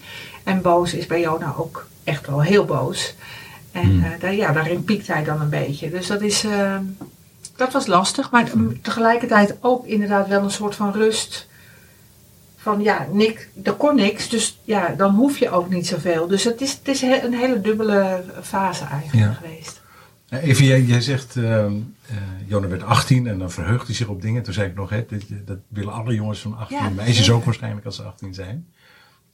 [0.44, 3.14] En boos is bij Jona ook echt wel heel boos.
[3.72, 4.04] En Hmm.
[4.04, 5.90] eh, daar, ja, daarin piekt hij dan een beetje.
[5.90, 6.76] Dus dat is, eh,
[7.56, 8.30] dat was lastig.
[8.30, 8.50] Maar
[8.82, 11.48] tegelijkertijd ook inderdaad wel een soort van rust
[12.56, 16.26] van ja, Nick, er kon niks, dus ja, dan hoef je ook niet zoveel.
[16.26, 19.32] Dus het is, het is een hele dubbele fase eigenlijk Ja.
[19.32, 19.80] geweest.
[20.28, 21.72] Even, jij, jij zegt, ehm
[22.06, 24.42] eh, Jona werd 18 en dan verheugt hij zich op dingen.
[24.42, 27.32] Toen zei ik nog, hè, dat, dat willen alle jongens van 18, Ja, meisjes zeker.
[27.34, 28.66] ook waarschijnlijk als ze 18 zijn.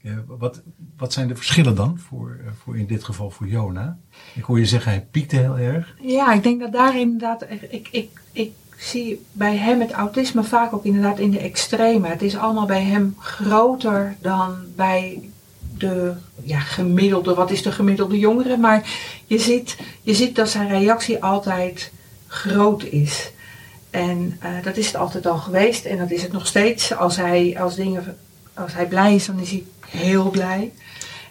[0.06, 0.62] Eh, wat,
[0.96, 3.98] wat zijn de verschillen dan, voor, eh, voor in dit geval voor Jona?
[4.34, 5.94] Ik hoor je zeggen, hij piekte heel erg.
[6.00, 10.72] Ja, ik denk dat daar inderdaad, ik, ik, ik zie bij hem het autisme vaak
[10.72, 12.08] ook inderdaad in de extreme.
[12.08, 15.30] Het is allemaal bij hem groter dan bij
[15.78, 18.90] de ja, gemiddelde, wat is de gemiddelde jongere, maar
[19.26, 21.92] je ziet, je ziet dat zijn reactie altijd
[22.26, 23.30] groot is.
[23.90, 26.94] En eh, dat is het altijd al geweest en dat is het nog steeds.
[26.94, 28.16] Als hij, als dingen,
[28.56, 30.72] als hij blij is, dan is hij heel blij.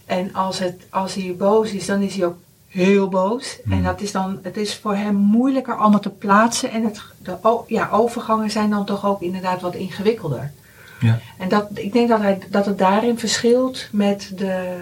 [0.06, 3.58] En als, het, als hij boos is, dan is hij ook heel boos.
[3.70, 6.72] En dat is dan, het is voor hem moeilijker allemaal te plaatsen.
[6.72, 10.52] En het, de ja, overgangen zijn dan toch ook inderdaad wat ingewikkelder.
[11.00, 11.20] Ja.
[11.38, 14.82] En dat, ik denk dat, hij, dat het daarin verschilt met de,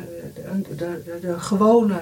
[0.78, 2.02] de, de, gewone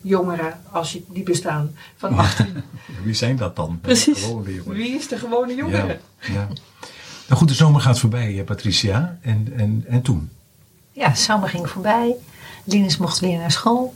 [0.00, 2.62] jongeren, als je, die bestaan, van 18.
[3.04, 3.78] Wie zijn dat dan?
[3.80, 4.32] Precies.
[4.64, 5.98] Wie is de gewone jongere?
[6.20, 6.48] Ja, ja.
[7.26, 9.18] Nou goed, de zomer gaat voorbij, eh, Patricia.
[9.20, 10.30] En, en, en toen?
[10.92, 12.14] Ja, de zomer ging voorbij.
[12.64, 13.94] Linus mocht weer naar school.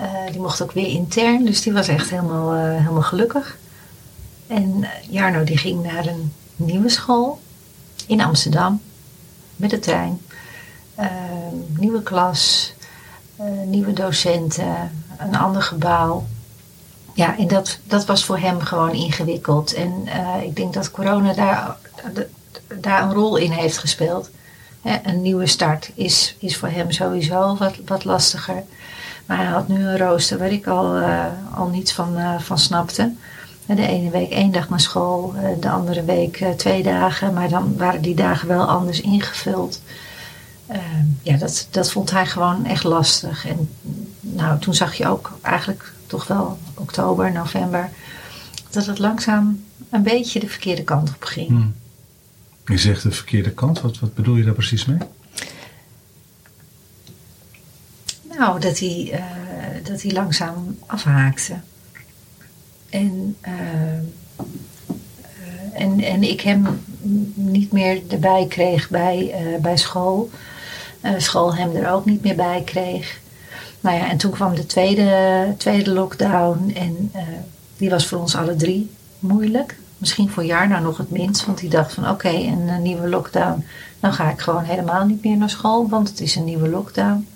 [0.00, 3.58] Eh, die mocht ook weer intern, dus die was echt helemaal, eh, helemaal gelukkig.
[4.46, 7.40] En Jarno die ging naar een nieuwe school
[8.06, 8.80] in Amsterdam
[9.56, 10.20] met de trein.
[10.94, 11.06] Eh,
[11.76, 12.72] nieuwe klas,
[13.64, 16.26] nieuwe docenten, een ander gebouw.
[17.14, 19.72] Ja, en dat, dat was voor hem gewoon ingewikkeld.
[19.72, 19.92] En
[20.42, 21.76] ik denk dat corona daar,
[22.80, 24.30] daar een rol in heeft gespeeld.
[25.02, 28.62] Een nieuwe start is, is voor hem sowieso wat, wat lastiger.
[29.26, 32.58] Maar hij had nu een rooster waar ik al, eh, al niets van, eh, van
[32.58, 33.12] snapte.
[33.66, 37.32] De ene week één dag naar school, eh, de andere week twee dagen.
[37.32, 39.80] Maar dan waren die dagen wel anders ingevuld.
[40.70, 40.78] Eh,
[41.22, 43.46] ja, dat, dat vond hij gewoon echt lastig.
[43.46, 43.70] En
[44.20, 47.90] nou, toen zag je ook eigenlijk toch wel oktober, november...
[48.70, 51.48] dat het langzaam een beetje de verkeerde kant op ging.
[51.48, 51.66] Hm.
[52.70, 53.80] Je zegt de verkeerde kant.
[53.80, 54.98] Wat, wat bedoel je daar precies mee?
[58.38, 61.54] Nou, dat hij, eh, dat hij langzaam afhaakte.
[62.90, 64.02] En, eh, eh,
[65.72, 66.80] en, en ik hem
[67.34, 70.30] niet meer erbij kreeg bij, bij school.
[71.16, 73.20] School hem er ook niet meer bij kreeg.
[73.80, 76.72] Nou ja, en toen kwam de tweede, tweede lockdown.
[76.74, 77.12] En
[77.76, 79.76] die was voor ons alle drie moeilijk.
[80.00, 81.46] Misschien voor jaar nou nog het minst.
[81.46, 83.64] Want die dacht van oké, een, eh, nieuwe lockdown.
[84.00, 85.88] Dan ga ik gewoon helemaal niet meer naar school.
[85.88, 87.26] Want het is een nieuwe lockdown.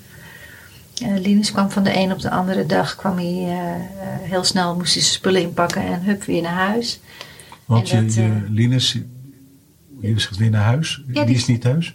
[1.03, 2.96] Eh, Linus kwam van de een op de andere dag.
[2.96, 3.59] Kwam hij eh,
[4.31, 7.00] heel snel, moest hij zijn spullen inpakken en hup weer naar huis.
[7.64, 8.98] Want je, dat, je, Linus,
[10.00, 11.03] Linus gaat weer naar huis.
[11.07, 11.94] Ja, die die- is niet thuis?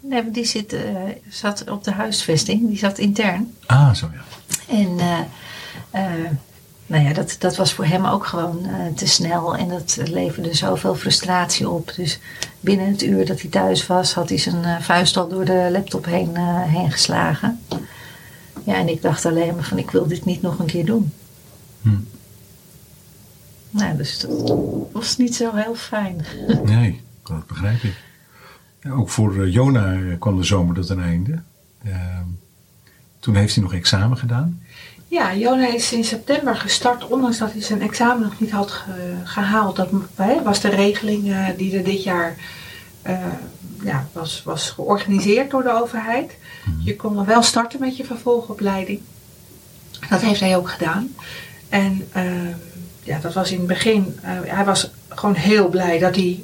[0.00, 0.76] Nee, maar die zit,
[1.28, 2.68] zat op de huisvesting.
[2.68, 3.54] Die zat intern.
[3.66, 4.22] Ah, zo ja.
[4.76, 4.96] En
[6.86, 9.56] nou ja, dat, dat was voor hem ook gewoon eh, te snel.
[9.56, 11.92] En dat leverde zoveel frustratie op.
[11.96, 12.18] Dus
[12.60, 15.68] binnen het uur dat hij thuis was, had hij zijn eh, vuist al door de
[15.72, 17.60] laptop heen, eh, heen geslagen.
[18.64, 21.12] Ja, en ik dacht alleen maar van, ik wil dit niet nog een keer doen.
[21.82, 21.90] Hm.
[23.70, 24.52] Nou, dus dat
[24.92, 26.24] was niet zo heel fijn.
[26.64, 27.94] Nee, dat begrijp ik.
[28.80, 31.42] Ja, ook voor Jona kwam de zomer tot een einde.
[31.84, 32.26] Ehm,
[33.18, 34.60] toen heeft hij nog examen gedaan.
[35.14, 39.14] Ja, Jona is in september gestart, ondanks dat hij zijn examen nog niet had ge-
[39.24, 39.76] gehaald.
[39.76, 42.36] Dat hè, was de regeling eh, die er dit jaar
[43.02, 43.16] eh,
[43.82, 46.36] ja, was, was georganiseerd door de overheid.
[46.84, 49.00] Je kon dan wel starten met je vervolgopleiding.
[50.10, 51.14] Dat heeft hij ook gedaan.
[51.68, 52.24] En eh,
[53.02, 56.42] ja, dat was in het begin, hij was gewoon heel blij dat hij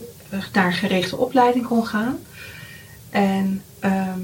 [0.52, 2.18] naar gerichte opleiding kon gaan.
[3.10, 4.20] En ehm,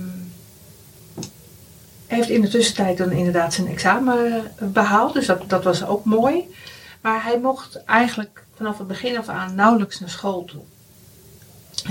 [2.07, 5.12] heeft in de tussentijd dan inderdaad zijn examen eh, behaald.
[5.12, 6.55] Dus dat, dat was ook mooi.
[7.01, 10.61] Maar hij mocht eigenlijk vanaf het begin af aan nauwelijks naar school toe.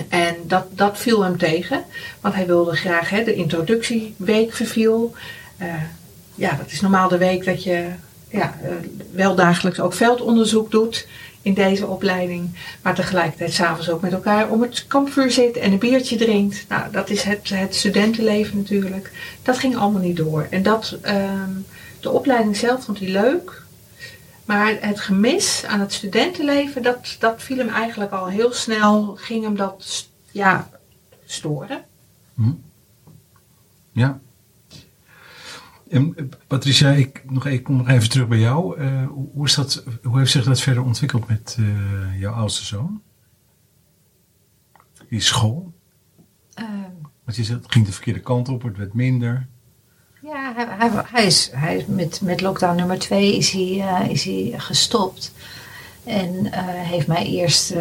[0.10, 1.84] En dat, dat viel hem tegen.
[2.21, 5.13] Want hij wilde graag, hè, de introductieweek verviel.
[5.58, 5.73] Eh,
[6.36, 7.89] ja, dat is normaal de week dat je
[8.30, 8.71] ja, eh,
[9.12, 11.08] wel dagelijks ook veldonderzoek doet
[11.45, 12.49] in deze opleiding.
[12.81, 16.65] Maar tegelijkertijd s'avonds ook met elkaar om het kampvuur zit en een biertje drinkt.
[16.69, 19.12] Nou, dat is het, het studentenleven natuurlijk.
[19.43, 20.47] Dat ging allemaal niet door.
[20.49, 21.51] En dat, ehm,
[21.99, 23.63] de opleiding zelf vond hij leuk.
[24.45, 29.43] Maar het gemis aan het studentenleven, dat, dat viel hem eigenlijk al heel snel, ging
[29.43, 30.69] hem dat ja,
[31.25, 31.84] storen.
[33.91, 34.19] Ja.
[35.89, 38.80] En eh, Patricia, ik, nog, ik kom nog even terug bij jou.
[38.80, 43.02] Eh, hoe, is dat, hoe heeft zich dat verder ontwikkeld met eh, jouw oudste zoon?
[45.10, 45.74] Die school?
[46.54, 46.69] Ehm,
[47.24, 49.48] Want je zegt, het ging de verkeerde kant op, het werd minder.
[50.21, 54.10] Ja, hij, hij, hij is, hij is met, met lockdown nummer twee is hij, eh,
[54.10, 55.34] is hij gestopt.
[56.04, 57.74] En heeft mij eerst.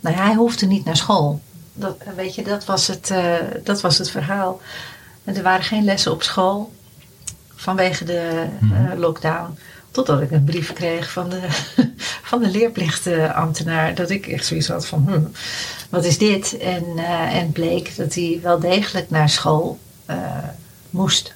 [0.00, 1.40] nou ja, hij hoefde niet naar school.
[1.72, 3.14] Dat, weet je, dat was, het,
[3.64, 4.60] dat was het verhaal.
[5.24, 6.72] En er waren geen lessen op school
[7.56, 9.58] vanwege de eh, lockdown.
[9.90, 11.40] Totdat ik een brief kreeg van de,
[12.30, 13.94] van de leerplichtambtenaar.
[13.94, 15.20] Dat ik echt zoiets had van, hm,
[15.90, 16.56] wat is dit?
[16.58, 20.16] En, eh, en bleek dat hij wel degelijk naar school eh,
[20.90, 21.34] moest.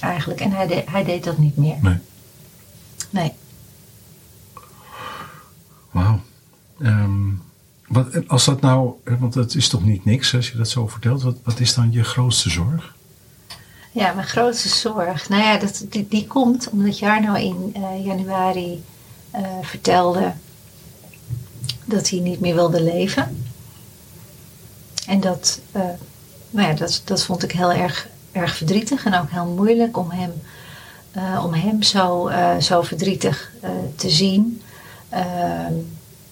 [0.00, 0.40] Eigenlijk.
[0.40, 1.76] En hij, de- hij deed dat niet meer.
[1.80, 1.98] Nee.
[3.10, 3.32] Nee.
[5.90, 6.20] Wauw.
[6.80, 7.28] Ehm,
[7.88, 11.22] wat, als dat nou, want dat is toch niet niks als je dat zo vertelt.
[11.22, 12.94] Wat, wat is dan je grootste zorg?
[13.98, 15.28] Ja, mijn grootste zorg.
[15.28, 18.84] Nou ja, dat, die, komt omdat Jarno in eh, januari
[19.30, 20.32] eh, vertelde
[21.84, 23.44] dat hij niet meer wilde leven.
[25.06, 25.82] En dat, eh,
[26.50, 30.10] nou ja, dat, dat vond ik heel erg, erg verdrietig en ook heel moeilijk om
[30.10, 30.32] hem
[31.44, 32.30] om hem zo,
[32.60, 33.52] zo verdrietig
[33.96, 34.62] te zien.
[35.08, 35.72] Ehm,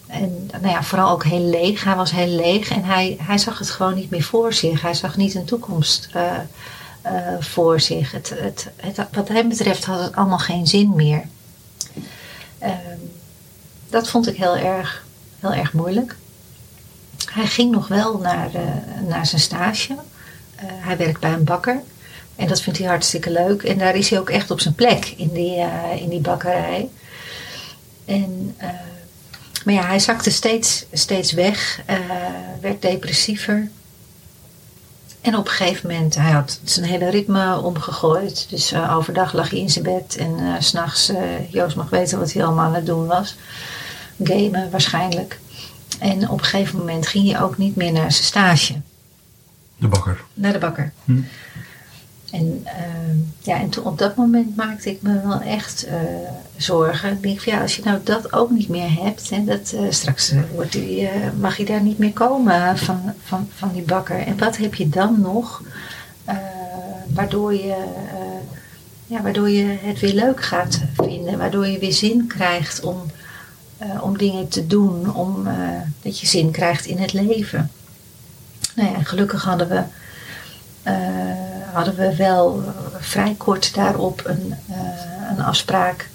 [0.07, 1.85] en nou ja, vooral ook heel leeg.
[1.85, 4.83] Hij was heel leeg en hij, hij zag het gewoon niet meer voor zich.
[4.83, 6.09] Hij zag niet een toekomst
[7.07, 8.13] eh, voor zich.
[8.13, 11.23] Het, het, het, wat hem betreft had het allemaal geen zin meer.
[12.59, 12.99] Ehm,
[13.91, 15.05] dat vond ik heel erg,
[15.41, 16.17] heel erg moeilijk.
[17.31, 18.63] Hij ging nog wel naar, eh,
[19.09, 19.95] naar zijn stage.
[20.55, 21.81] Eh, hij werkt bij een bakker.
[22.37, 23.63] En dat vindt hij hartstikke leuk.
[23.63, 25.65] En daar is hij ook echt op zijn plek in die,
[26.01, 26.89] in die bakkerij.
[28.05, 28.57] En,
[29.65, 31.81] maar ja, hij zakte steeds, steeds weg.
[32.61, 33.71] werd depressiever.
[35.27, 38.47] En op een gegeven moment, hij had zijn hele ritme omgegooid.
[38.51, 40.17] Dus eh, overdag lag hij in zijn bed.
[40.17, 43.37] En eh, s s'nachts, eh Joost mag weten wat hij allemaal aan het doen was.
[44.23, 45.39] Gamen waarschijnlijk.
[45.99, 48.81] En op een gegeven moment ging hij ook niet meer naar zijn stage.
[49.77, 50.21] De bakker.
[50.35, 50.93] Naar de bakker.
[51.05, 51.21] Hm.
[52.31, 52.67] En,
[53.43, 55.97] ja, en toen op dat moment maakte ik me wel echt eh,
[56.57, 57.13] zorgen.
[57.13, 59.31] Ik denk van ja, als je nou dat ook niet meer hebt.
[59.31, 63.15] En dat, eh, straks eh, wordt die, eh, mag je daar niet meer komen van,
[63.25, 64.19] van, van die bakker.
[64.19, 65.63] En wat heb je dan nog?
[67.07, 67.85] waardoor, je,
[69.07, 71.39] ja, waardoor je het weer leuk gaat vinden.
[71.39, 73.03] Waardoor je weer zin krijgt om,
[74.01, 75.15] om dingen te doen.
[75.15, 75.49] Om,
[76.03, 77.71] dat je zin krijgt in het leven.
[78.75, 79.83] Nou ja, gelukkig hadden we
[81.77, 82.63] hadden we wel
[82.99, 84.77] vrij kort daarop een, eh,
[85.31, 86.09] een afspraak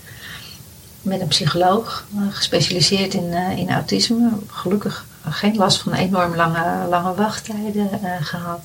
[1.02, 4.30] met een psycholoog, eh, gespecialiseerd in, eh, in autisme.
[4.48, 8.62] Gelukkig geen last van enorm lange, lange wachttijden eh, gehad.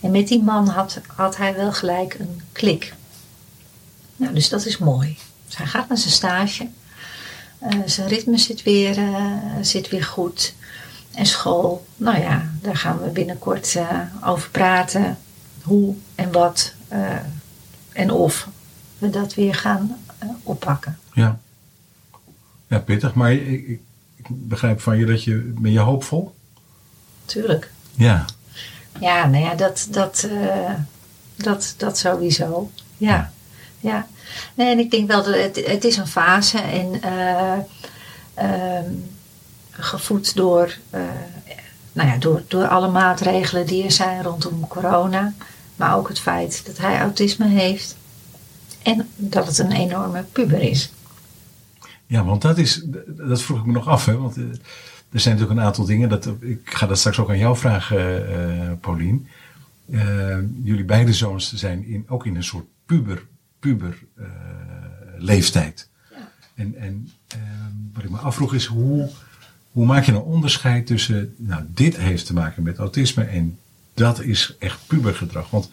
[0.00, 2.94] En met die man had, had hij wel gelijk een klik.
[4.16, 5.18] Nou, dus dat is mooi.
[5.46, 6.68] Dus hij gaat naar zijn stage.
[7.84, 8.98] Zijn ritme zit weer,
[9.60, 10.54] zit weer goed.
[11.14, 13.76] En school, nou ja, daar gaan we binnenkort
[14.24, 15.18] over praten.
[15.62, 16.74] Hoe en wat
[17.92, 18.48] en of
[18.98, 19.98] we dat weer gaan
[20.42, 20.98] oppakken.
[21.12, 21.38] Ja.
[22.68, 23.14] Ja, pittig.
[23.14, 23.80] Maar ik, ik,
[24.28, 25.52] begrijp van je dat je...
[25.58, 26.34] Ben je hoopvol?
[27.24, 27.70] Tuurlijk.
[27.94, 28.24] Ja.
[29.00, 30.74] Ja, nou ja, dat, dat, eh,
[31.36, 32.70] dat, dat sowieso.
[32.96, 33.32] Ja.
[33.80, 34.06] ja.
[34.54, 37.58] Nee, en ik denk wel dat het, het is een fase en eh,
[38.34, 38.90] ehm,
[39.70, 41.00] gevoed door, eh,
[41.92, 45.32] nou ja, door, door alle maatregelen die er zijn rondom corona.
[45.76, 47.96] Maar ook het feit dat hij autisme heeft.
[48.82, 50.90] En dat het een enorme puber is.
[52.08, 52.84] Ja, want dat is...
[53.06, 54.16] Dat vroeg ik me nog af, hè.
[54.16, 54.42] Want eh,
[55.12, 56.08] er zijn natuurlijk een aantal dingen...
[56.08, 59.26] Dat, ik ga dat straks ook aan jou vragen, eh Paulien.
[60.62, 63.22] Jullie beide zoons zijn in, ook in een soort puber,
[63.58, 63.98] puber
[65.18, 65.88] leeftijd.
[66.54, 67.38] En, en eh,
[67.92, 69.10] wat ik me afvroeg is, hoe,
[69.72, 71.34] hoe maak je een onderscheid tussen...
[71.36, 73.58] Nou, dit heeft te maken met autisme en
[73.94, 75.50] dat is echt pubergedrag.
[75.50, 75.70] Want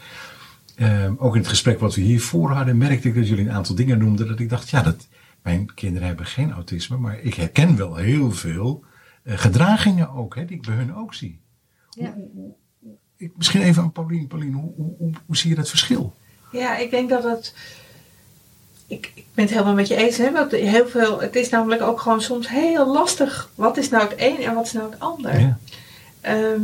[1.17, 3.97] ook in het gesprek wat we hiervoor hadden, merkte ik dat jullie een aantal dingen
[3.97, 4.27] noemden.
[4.27, 5.07] Dat ik dacht, ja, dat,
[5.45, 8.83] mijn kinderen hebben geen autisme, maar ik herken wel heel veel
[9.23, 11.39] eh, gedragingen ook, hè, die ik bij hun ook zie.
[11.89, 12.15] Ja.
[13.17, 14.27] Ik, misschien even aan Paulien.
[14.27, 16.15] Paulien, hoe, hoe, hoe, hoe zie je dat verschil?
[16.51, 17.55] Ja, ik denk dat het.
[18.87, 20.17] Ik, ik ben het helemaal met je eens.
[20.17, 20.31] Hè?
[20.31, 23.49] Want heel veel, het is namelijk ook gewoon soms heel lastig.
[23.55, 25.39] Wat is nou het een en wat is nou het ander?
[25.39, 25.57] Ja.
[26.21, 26.61] Ehm,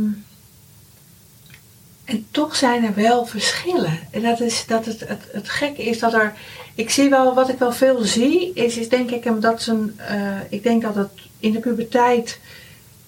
[2.12, 3.98] en toch zijn er wel verschillen.
[4.10, 6.34] En dat is dat het, het, het gekke is dat er.
[6.74, 9.94] Ik zie wel, wat ik wel veel zie, is, is denk ik dat zijn.
[9.96, 10.16] eh,
[10.48, 12.38] ik denk dat het in de puberteit.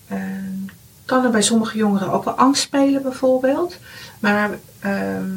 [0.09, 0.19] eh,
[1.05, 3.77] kan er bij sommige jongeren ook wel angst spelen, bijvoorbeeld.
[4.21, 4.51] Maar
[4.81, 5.31] ehm,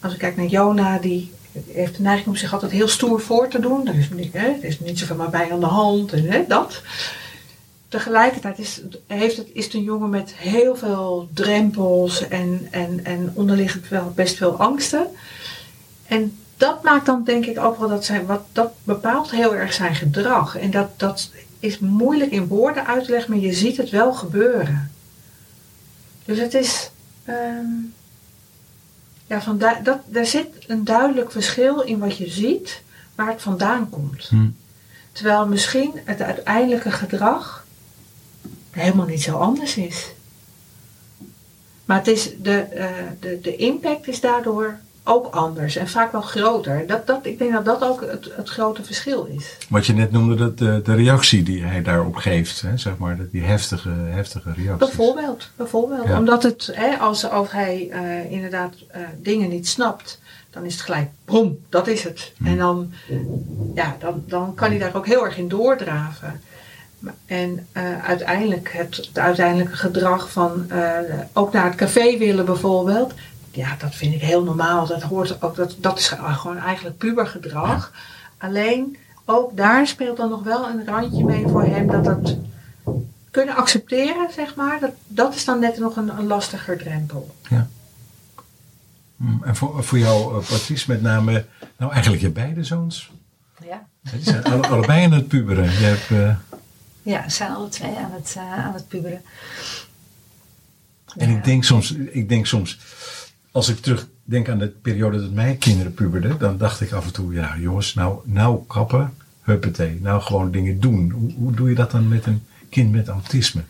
[0.00, 1.32] als ik kijk naar Jona, die
[1.72, 3.86] heeft de neiging om zich altijd heel stoer voor te doen.
[3.88, 6.82] Er is, hè, er is niet zoveel maar bij aan de hand en hè, dat.
[7.94, 13.30] Tegelijkertijd is, heeft het, is het een jongen met heel veel drempels en, en, en
[13.34, 15.06] onderliggend wel best veel angsten.
[16.06, 19.72] En dat maakt dan denk ik ook wel dat zijn, wat, dat bepaalt heel erg
[19.72, 20.56] zijn gedrag.
[20.56, 24.12] En dat, dat is moeilijk in woorden uit te leggen, maar je ziet het wel
[24.12, 24.92] gebeuren.
[26.24, 26.90] Dus het is.
[27.24, 27.72] ehm,
[29.26, 32.82] ja, van da- dat, daar zit een duidelijk verschil in wat je ziet,
[33.14, 34.28] waar het vandaan komt.
[34.28, 34.48] Hm.
[35.12, 37.63] Terwijl misschien het uiteindelijke gedrag
[38.74, 40.12] helemaal niet zo anders is.
[41.84, 42.88] Maar het is de, eh,
[43.20, 46.86] de, de impact is daardoor ook anders en vaak wel groter.
[46.86, 49.56] Dat, dat, ik denk dat dat ook het, het grote verschil is.
[49.68, 53.18] Wat je net noemde, dat de, de reactie die hij daarop geeft, hè, zeg maar,
[53.30, 54.86] die heftige, heftige reactie.
[54.86, 56.06] Bijvoorbeeld, bijvoorbeeld.
[56.06, 56.18] Ja.
[56.18, 60.20] Omdat het, hè, als, als hij eh, inderdaad eh, dingen niet snapt,
[60.50, 62.32] dan is het gelijk, boem, dat is het.
[62.44, 62.92] En dan,
[63.74, 66.40] ja, dan, dan kan hij daar ook heel erg in doordraven.
[67.26, 70.90] En eh, uiteindelijk, het, het uiteindelijke gedrag van eh,
[71.32, 73.12] ook naar het café willen bijvoorbeeld,
[73.50, 74.86] ja, dat vind ik heel normaal.
[74.86, 77.92] Dat hoort ook, dat, dat is gewoon eigenlijk pubergedrag.
[78.38, 82.36] Alleen, ook daar speelt dan nog wel een randje mee voor hem dat het
[83.30, 87.34] kunnen accepteren, zeg maar, dat, dat is dan net nog een, een lastiger drempel.
[87.48, 87.68] Ja.
[89.16, 91.44] Mm, En voor, voor jou, eh, Patrice, met name,
[91.76, 93.12] nou eigenlijk je beide zoons.
[93.68, 93.86] Ja.
[94.00, 95.64] Die zijn alle, allebei aan het puberen.
[95.64, 96.38] Je hebt,
[97.04, 99.22] Ja, ze zijn alle twee aan het, eh, aan het puberen.
[101.16, 101.36] en Ja.
[101.36, 102.78] ik denk soms, ik denk soms,
[103.52, 107.12] als ik terugdenk aan de periode dat mijn kinderen puberden, dan dacht ik af en
[107.12, 111.10] toe, ja jongens, nou, nou kappen, huppatee, nou gewoon dingen doen.
[111.10, 113.62] Hoe, hoe doe je dat dan met een kind met autisme?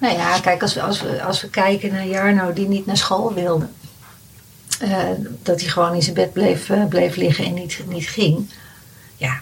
[0.00, 2.96] Nou ja, kijk, als we, als we, als we kijken naar Jarno die niet naar
[2.96, 3.68] school wilde.
[4.80, 5.08] eh,
[5.42, 8.50] dat hij gewoon in zijn bed bleef, eh, bleef liggen en niet, niet ging.
[9.16, 9.40] Ja,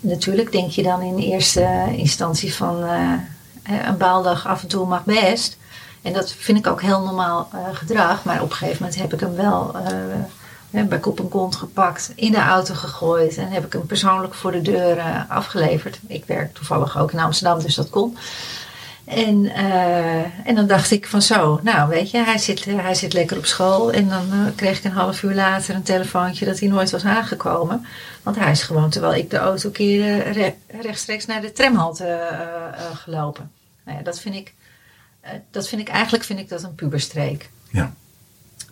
[0.00, 3.12] natuurlijk denk je dan in eerste instantie van eh,
[3.86, 5.56] een baaldag af en toe mag best.
[6.02, 8.24] En dat vind ik ook heel normaal eh, gedrag.
[8.24, 9.76] Maar op een gegeven moment heb ik hem wel
[10.70, 13.36] eh, bij kop en kont gepakt, in de auto gegooid.
[13.36, 15.98] En heb ik hem persoonlijk voor de deur afgeleverd.
[16.06, 18.16] Ik werk toevallig ook in Amsterdam, dus dat kon.
[19.04, 22.94] En, eh, en dan dacht ik van zo, nou weet je, hij zit, eh, hij
[22.94, 23.92] zit lekker op school.
[23.92, 27.04] En dan eh, kreeg ik een half uur later een telefoontje dat hij nooit was
[27.04, 27.86] aangekomen.
[28.22, 32.38] Want hij is gewoon, terwijl ik de auto keerde, re- rechtstreeks naar de tramhalte eh,
[32.38, 33.50] eh, gelopen.
[33.84, 34.54] Nou ja, dat vind ik,
[35.20, 37.50] eh, dat vind ik eigenlijk vind ik dat een puberstreek.
[37.70, 37.92] Ja.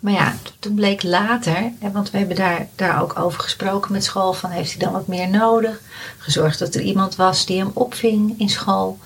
[0.01, 4.33] Maar ja, toen bleek later, want we hebben daar, daar ook over gesproken met school,
[4.33, 5.81] van heeft hij dan wat meer nodig?
[6.19, 8.99] Gezorgd dat er iemand was die hem opving in school.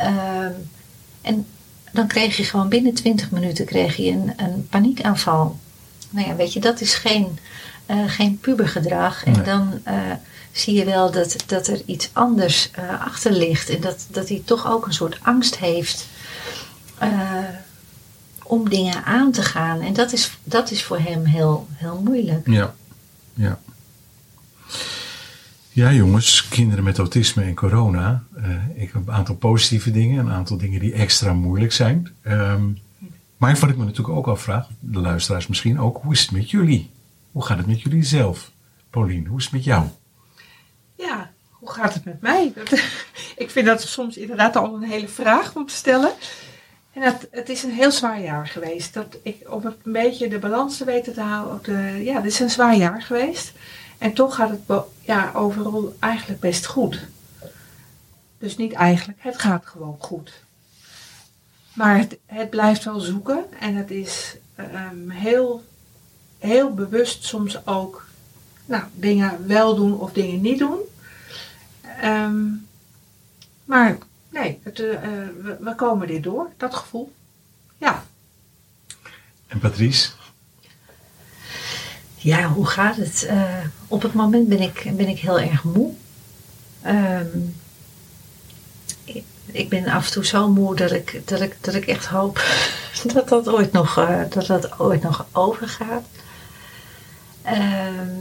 [0.00, 0.52] Ehm,
[1.22, 1.46] en
[1.92, 5.58] dan kreeg je gewoon binnen 20 minuten kreeg je een, een paniekaanval.
[6.10, 7.38] Nou ja, weet je, dat is geen,
[7.86, 9.24] eh, geen pubergedrag.
[9.24, 9.94] En dan eh,
[10.52, 13.68] zie je wel dat, dat er iets anders eh, achter ligt.
[13.68, 16.06] En dat, dat hij toch ook een soort angst heeft
[18.42, 19.80] om dingen aan te gaan.
[19.80, 22.48] En dat is, dat is voor hem heel, heel moeilijk.
[22.48, 22.74] Ja,
[23.34, 23.58] ja.
[25.80, 28.22] Ja, jongens, kinderen met autisme en corona.
[28.36, 32.08] eh, ik heb een aantal positieve dingen, een aantal dingen die extra moeilijk zijn.
[32.22, 32.64] Ehm,
[33.36, 36.50] maar wat ik me natuurlijk ook afvraag, de luisteraars misschien ook, hoe is het met
[36.50, 36.90] jullie?
[37.32, 38.50] Hoe gaat het met jullie zelf?
[38.90, 39.86] Paulien, hoe is het met jou?
[40.94, 42.52] Ja, hoe gaat het met mij?
[42.54, 42.72] Dat,
[43.44, 46.12] ik vind dat soms inderdaad al een hele vraag om te stellen.
[46.92, 48.94] En het, het is een heel zwaar jaar geweest.
[48.94, 51.60] Dat ik om een beetje de balans te weten te houden.
[51.62, 53.52] De, ja, dit is een zwaar jaar geweest.
[54.00, 57.00] En toch gaat het ja, overal eigenlijk best goed.
[58.38, 60.32] Dus niet eigenlijk, het gaat gewoon goed.
[61.74, 63.44] Maar het, het blijft wel zoeken.
[63.58, 65.64] En het is ehm, heel,
[66.38, 68.06] heel bewust soms ook
[68.64, 70.78] nou, dingen wel doen of dingen niet doen.
[72.00, 72.44] Ehm,
[73.64, 73.98] maar
[74.28, 75.00] nee, het, eh,
[75.42, 77.12] we, we komen dit door, dat gevoel.
[77.78, 78.04] Ja,
[79.46, 80.10] En Patrice?
[82.22, 83.24] Ja, hoe gaat het?
[83.24, 83.42] Eh,
[83.88, 85.92] op het moment ben ik, ben ik heel erg moe.
[86.82, 87.38] Ehm,
[89.46, 92.44] ik, ben af en toe zo moe dat ik, dat ik, dat ik echt hoop
[93.14, 96.04] dat dat ooit nog, eh, dat dat ooit nog overgaat.
[97.42, 98.16] Ehm,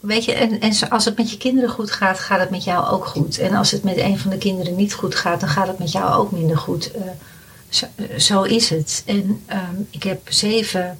[0.00, 2.86] weet je, en, en als het met je kinderen goed gaat, gaat het met jou
[2.86, 3.38] ook goed.
[3.38, 5.92] En als het met een van de kinderen niet goed gaat, dan gaat het met
[5.92, 6.90] jou ook minder goed.
[6.90, 9.02] Eh, zo, is het.
[9.06, 10.98] En ehm, ik heb zeven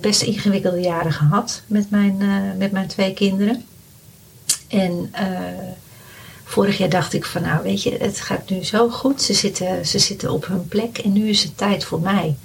[0.00, 3.64] best ingewikkelde jaren gehad met mijn, eh, met mijn twee kinderen.
[4.68, 5.28] En eh,
[6.44, 9.22] vorig jaar dacht ik van nou weet je, het gaat nu zo goed.
[9.22, 12.36] Ze zitten, ze zitten op hun plek en nu is het tijd voor mij.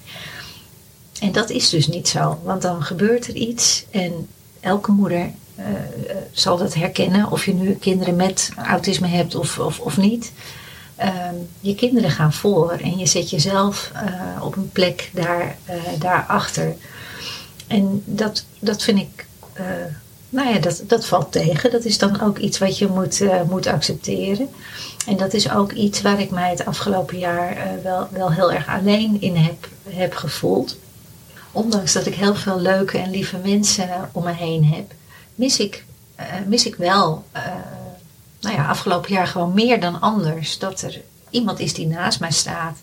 [1.19, 4.27] En dat is dus niet zo, want dan gebeurt er iets en
[4.59, 9.59] elke moeder eh, eh, zal dat herkennen, of je nu kinderen met autisme hebt of,
[9.59, 10.31] of, of niet.
[11.01, 15.75] Ehm, je kinderen gaan voor en je zet jezelf eh, op een plek daar, eh,
[15.99, 16.75] daarachter.
[17.71, 19.65] En dat, dat vind ik, eh,
[20.29, 21.71] nou ja, dat, dat valt tegen.
[21.71, 24.49] Dat is dan ook iets wat je moet, eh, moet accepteren.
[25.07, 28.51] En dat is ook iets waar ik mij het afgelopen jaar eh, wel, wel heel
[28.51, 30.77] erg alleen in heb, heb gevoeld.
[31.51, 34.93] Ondanks dat ik heel veel leuke en lieve mensen om me heen heb,
[35.35, 35.85] mis ik,
[36.45, 37.25] mis ik wel,
[38.39, 40.59] nou ja, afgelopen jaar gewoon meer dan anders.
[40.59, 42.77] Dat er iemand is die naast mij staat.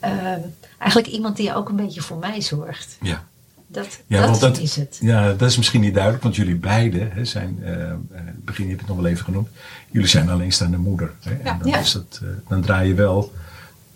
[0.00, 0.40] Ehm,
[0.78, 2.96] eigenlijk iemand die ook een beetje voor mij zorgt.
[3.00, 3.24] Ja.
[3.72, 4.98] Dat, Ja, dat, is het.
[5.00, 7.66] Ja, dat is misschien niet duidelijk, want jullie beiden hè, zijn, in
[8.10, 9.48] het begin heb je het nog wel even genoemd,
[9.90, 11.12] jullie zijn alleenstaande moeder.
[11.20, 11.78] Hè, en dan, Ja.
[11.78, 13.32] is dat, eh, dan draai je wel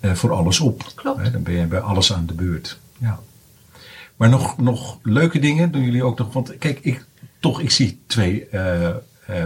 [0.03, 0.93] voor alles op.
[0.95, 1.21] Klopt.
[1.23, 2.79] Hè, dan ben je bij alles aan de beurt.
[2.99, 3.19] Ja.
[4.17, 7.05] Maar nog, nog leuke dingen doen jullie ook nog, want kijk, ik,
[7.41, 8.49] toch, ik zie twee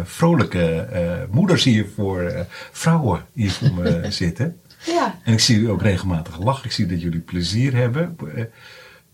[0.05, 4.61] vrolijke moeders hier voor vrouwen hier voor me zitten.
[4.87, 5.19] ja.
[5.25, 6.65] En ik zie jullie ook regelmatig lachen.
[6.65, 8.17] Ik zie dat jullie plezier hebben.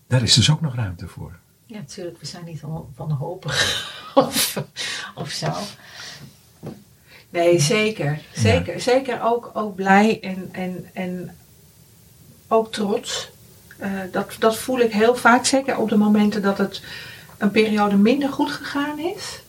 [0.07, 1.31] Daar is dus ook nog ruimte voor.
[1.65, 2.19] Ja, natuurlijk.
[2.19, 4.63] We zijn niet van- wanhopig of,
[5.15, 5.53] of zo.
[7.29, 8.21] Nee, zeker.
[8.33, 11.35] Zeker, zeker ook, ook blij en, en, en
[12.47, 13.29] ook trots.
[13.77, 16.81] Eh, dat, dat voel ik heel vaak, zeker op de momenten dat het
[17.37, 19.41] een periode minder goed gegaan is.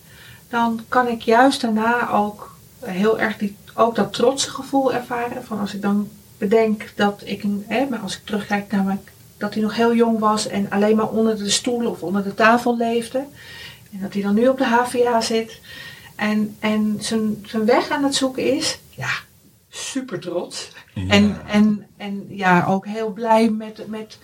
[0.48, 5.44] Dan kan ik juist daarna ook heel erg die, ook dat trotse gevoel ervaren.
[5.44, 9.00] Van als ik dan bedenk dat ik, hè, maar als ik terugkijk naar mijn,
[9.38, 12.34] dat hij nog heel jong was en alleen maar onder de stoel of onder de
[12.34, 13.18] tafel leefde.
[13.92, 15.60] En dat hij dan nu op de HVA zit
[16.16, 18.78] en, en zijn, zijn weg aan het zoeken is.
[18.90, 19.10] Ja,
[19.68, 20.70] super trots.
[20.94, 21.08] Ja.
[21.08, 24.18] En, en, en ja, ook heel blij met, met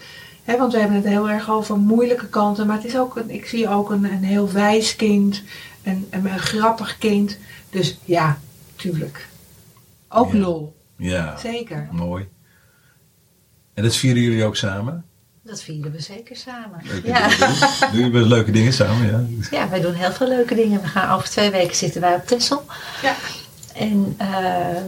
[0.45, 3.31] hè, want we hebben het heel erg over moeilijke kanten, maar het is ook een,
[3.31, 5.43] ik zie ook een, een heel wijs kind,
[5.83, 7.39] een, een, een grappig kind.
[7.71, 8.39] Dus ja,
[8.77, 9.29] tuurlijk.
[10.09, 10.39] Ook Ja.
[10.39, 11.89] lol, Ja, zeker.
[11.93, 12.29] mooi.
[13.75, 15.05] En dat vieren jullie ook samen?
[15.45, 16.81] Dat vieren we zeker samen.
[16.83, 17.29] Leuke Ja.
[17.29, 17.49] dingen
[17.93, 18.01] doen?
[18.12, 19.07] Jullie leuke dingen samen?
[19.51, 19.59] Ja.
[19.59, 20.81] ja, wij doen heel veel leuke dingen.
[20.81, 22.64] We gaan over twee weken zitten wij op Texel.
[23.03, 23.14] Ja.
[23.75, 24.83] En eh,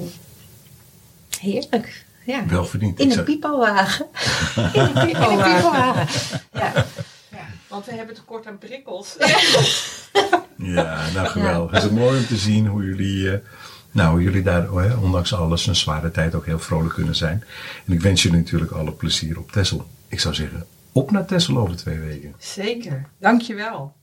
[1.41, 2.05] heerlijk.
[2.25, 2.47] Ja.
[2.47, 3.01] Wel verdiend.
[3.01, 4.07] In een pipowagen.
[4.73, 5.55] In een pipowagen.
[5.57, 6.07] pipowagen.
[6.53, 6.73] Ja.
[7.31, 9.17] Ja, want we hebben tekort aan prikkels.
[10.57, 11.71] Ja, nou geweldig.
[11.71, 13.39] Het is mooi om te zien hoe jullie, eh,
[13.95, 17.45] nou, jullie daar, oh, hè, ondanks alles, een zware tijd ook heel vrolijk kunnen zijn.
[17.87, 19.87] En ik wens jullie natuurlijk alle plezier op Texel.
[20.09, 22.35] Ik zou zeggen, op naar Texel over twee weken.
[22.39, 23.95] Zeker, dankjewel.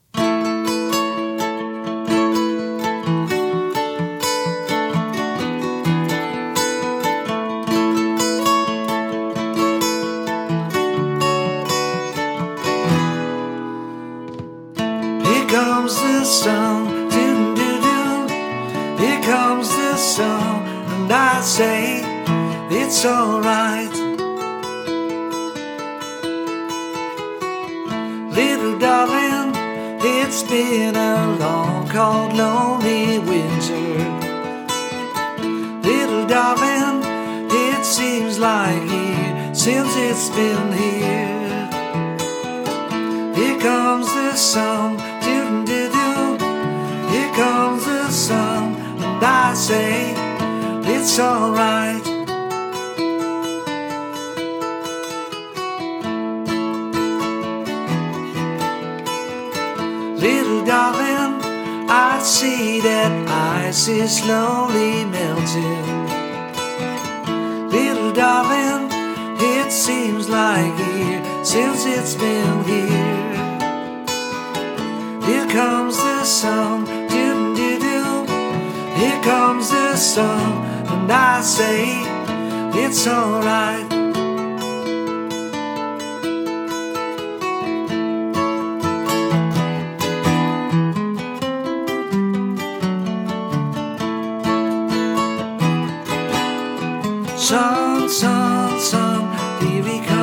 [97.41, 100.20] Sun, sun, sun, here we come.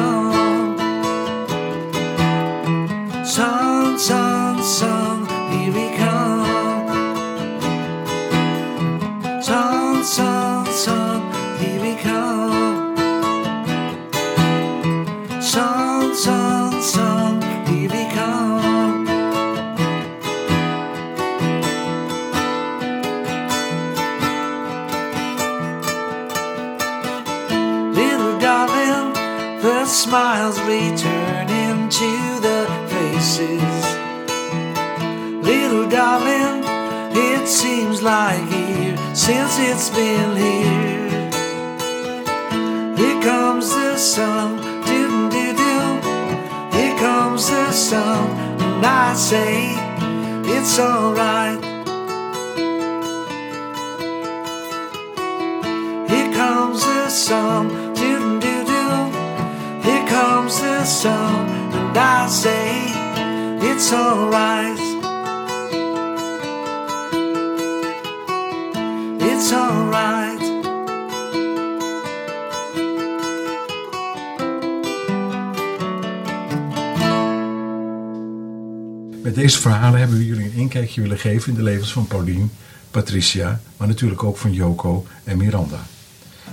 [38.09, 41.29] Like years since it's been here.
[42.97, 44.57] Here comes the sun,
[44.87, 45.91] doo doo doo.
[46.77, 48.31] Here comes the sun,
[48.65, 49.75] and I say
[50.55, 51.61] it's alright.
[56.11, 59.01] Here comes the sun, doo doo doo.
[59.87, 61.47] Here comes the sun,
[61.79, 62.69] and I say
[63.71, 64.78] it's alright.
[79.39, 82.51] Deze verhalen hebben we jullie een inkijkje willen geven in de levens van Paulien,
[82.91, 85.87] Patricia, maar natuurlijk ook van Joko en Miranda.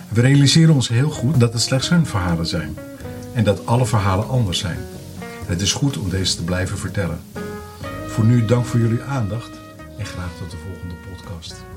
[0.09, 2.77] We realiseren ons heel goed dat het slechts hun verhalen zijn
[3.33, 4.77] en dat alle verhalen anders zijn.
[5.45, 7.19] Het is goed om deze te blijven vertellen.
[8.07, 9.51] Voor nu dank voor jullie aandacht
[9.97, 11.74] en graag tot de volgende podcast.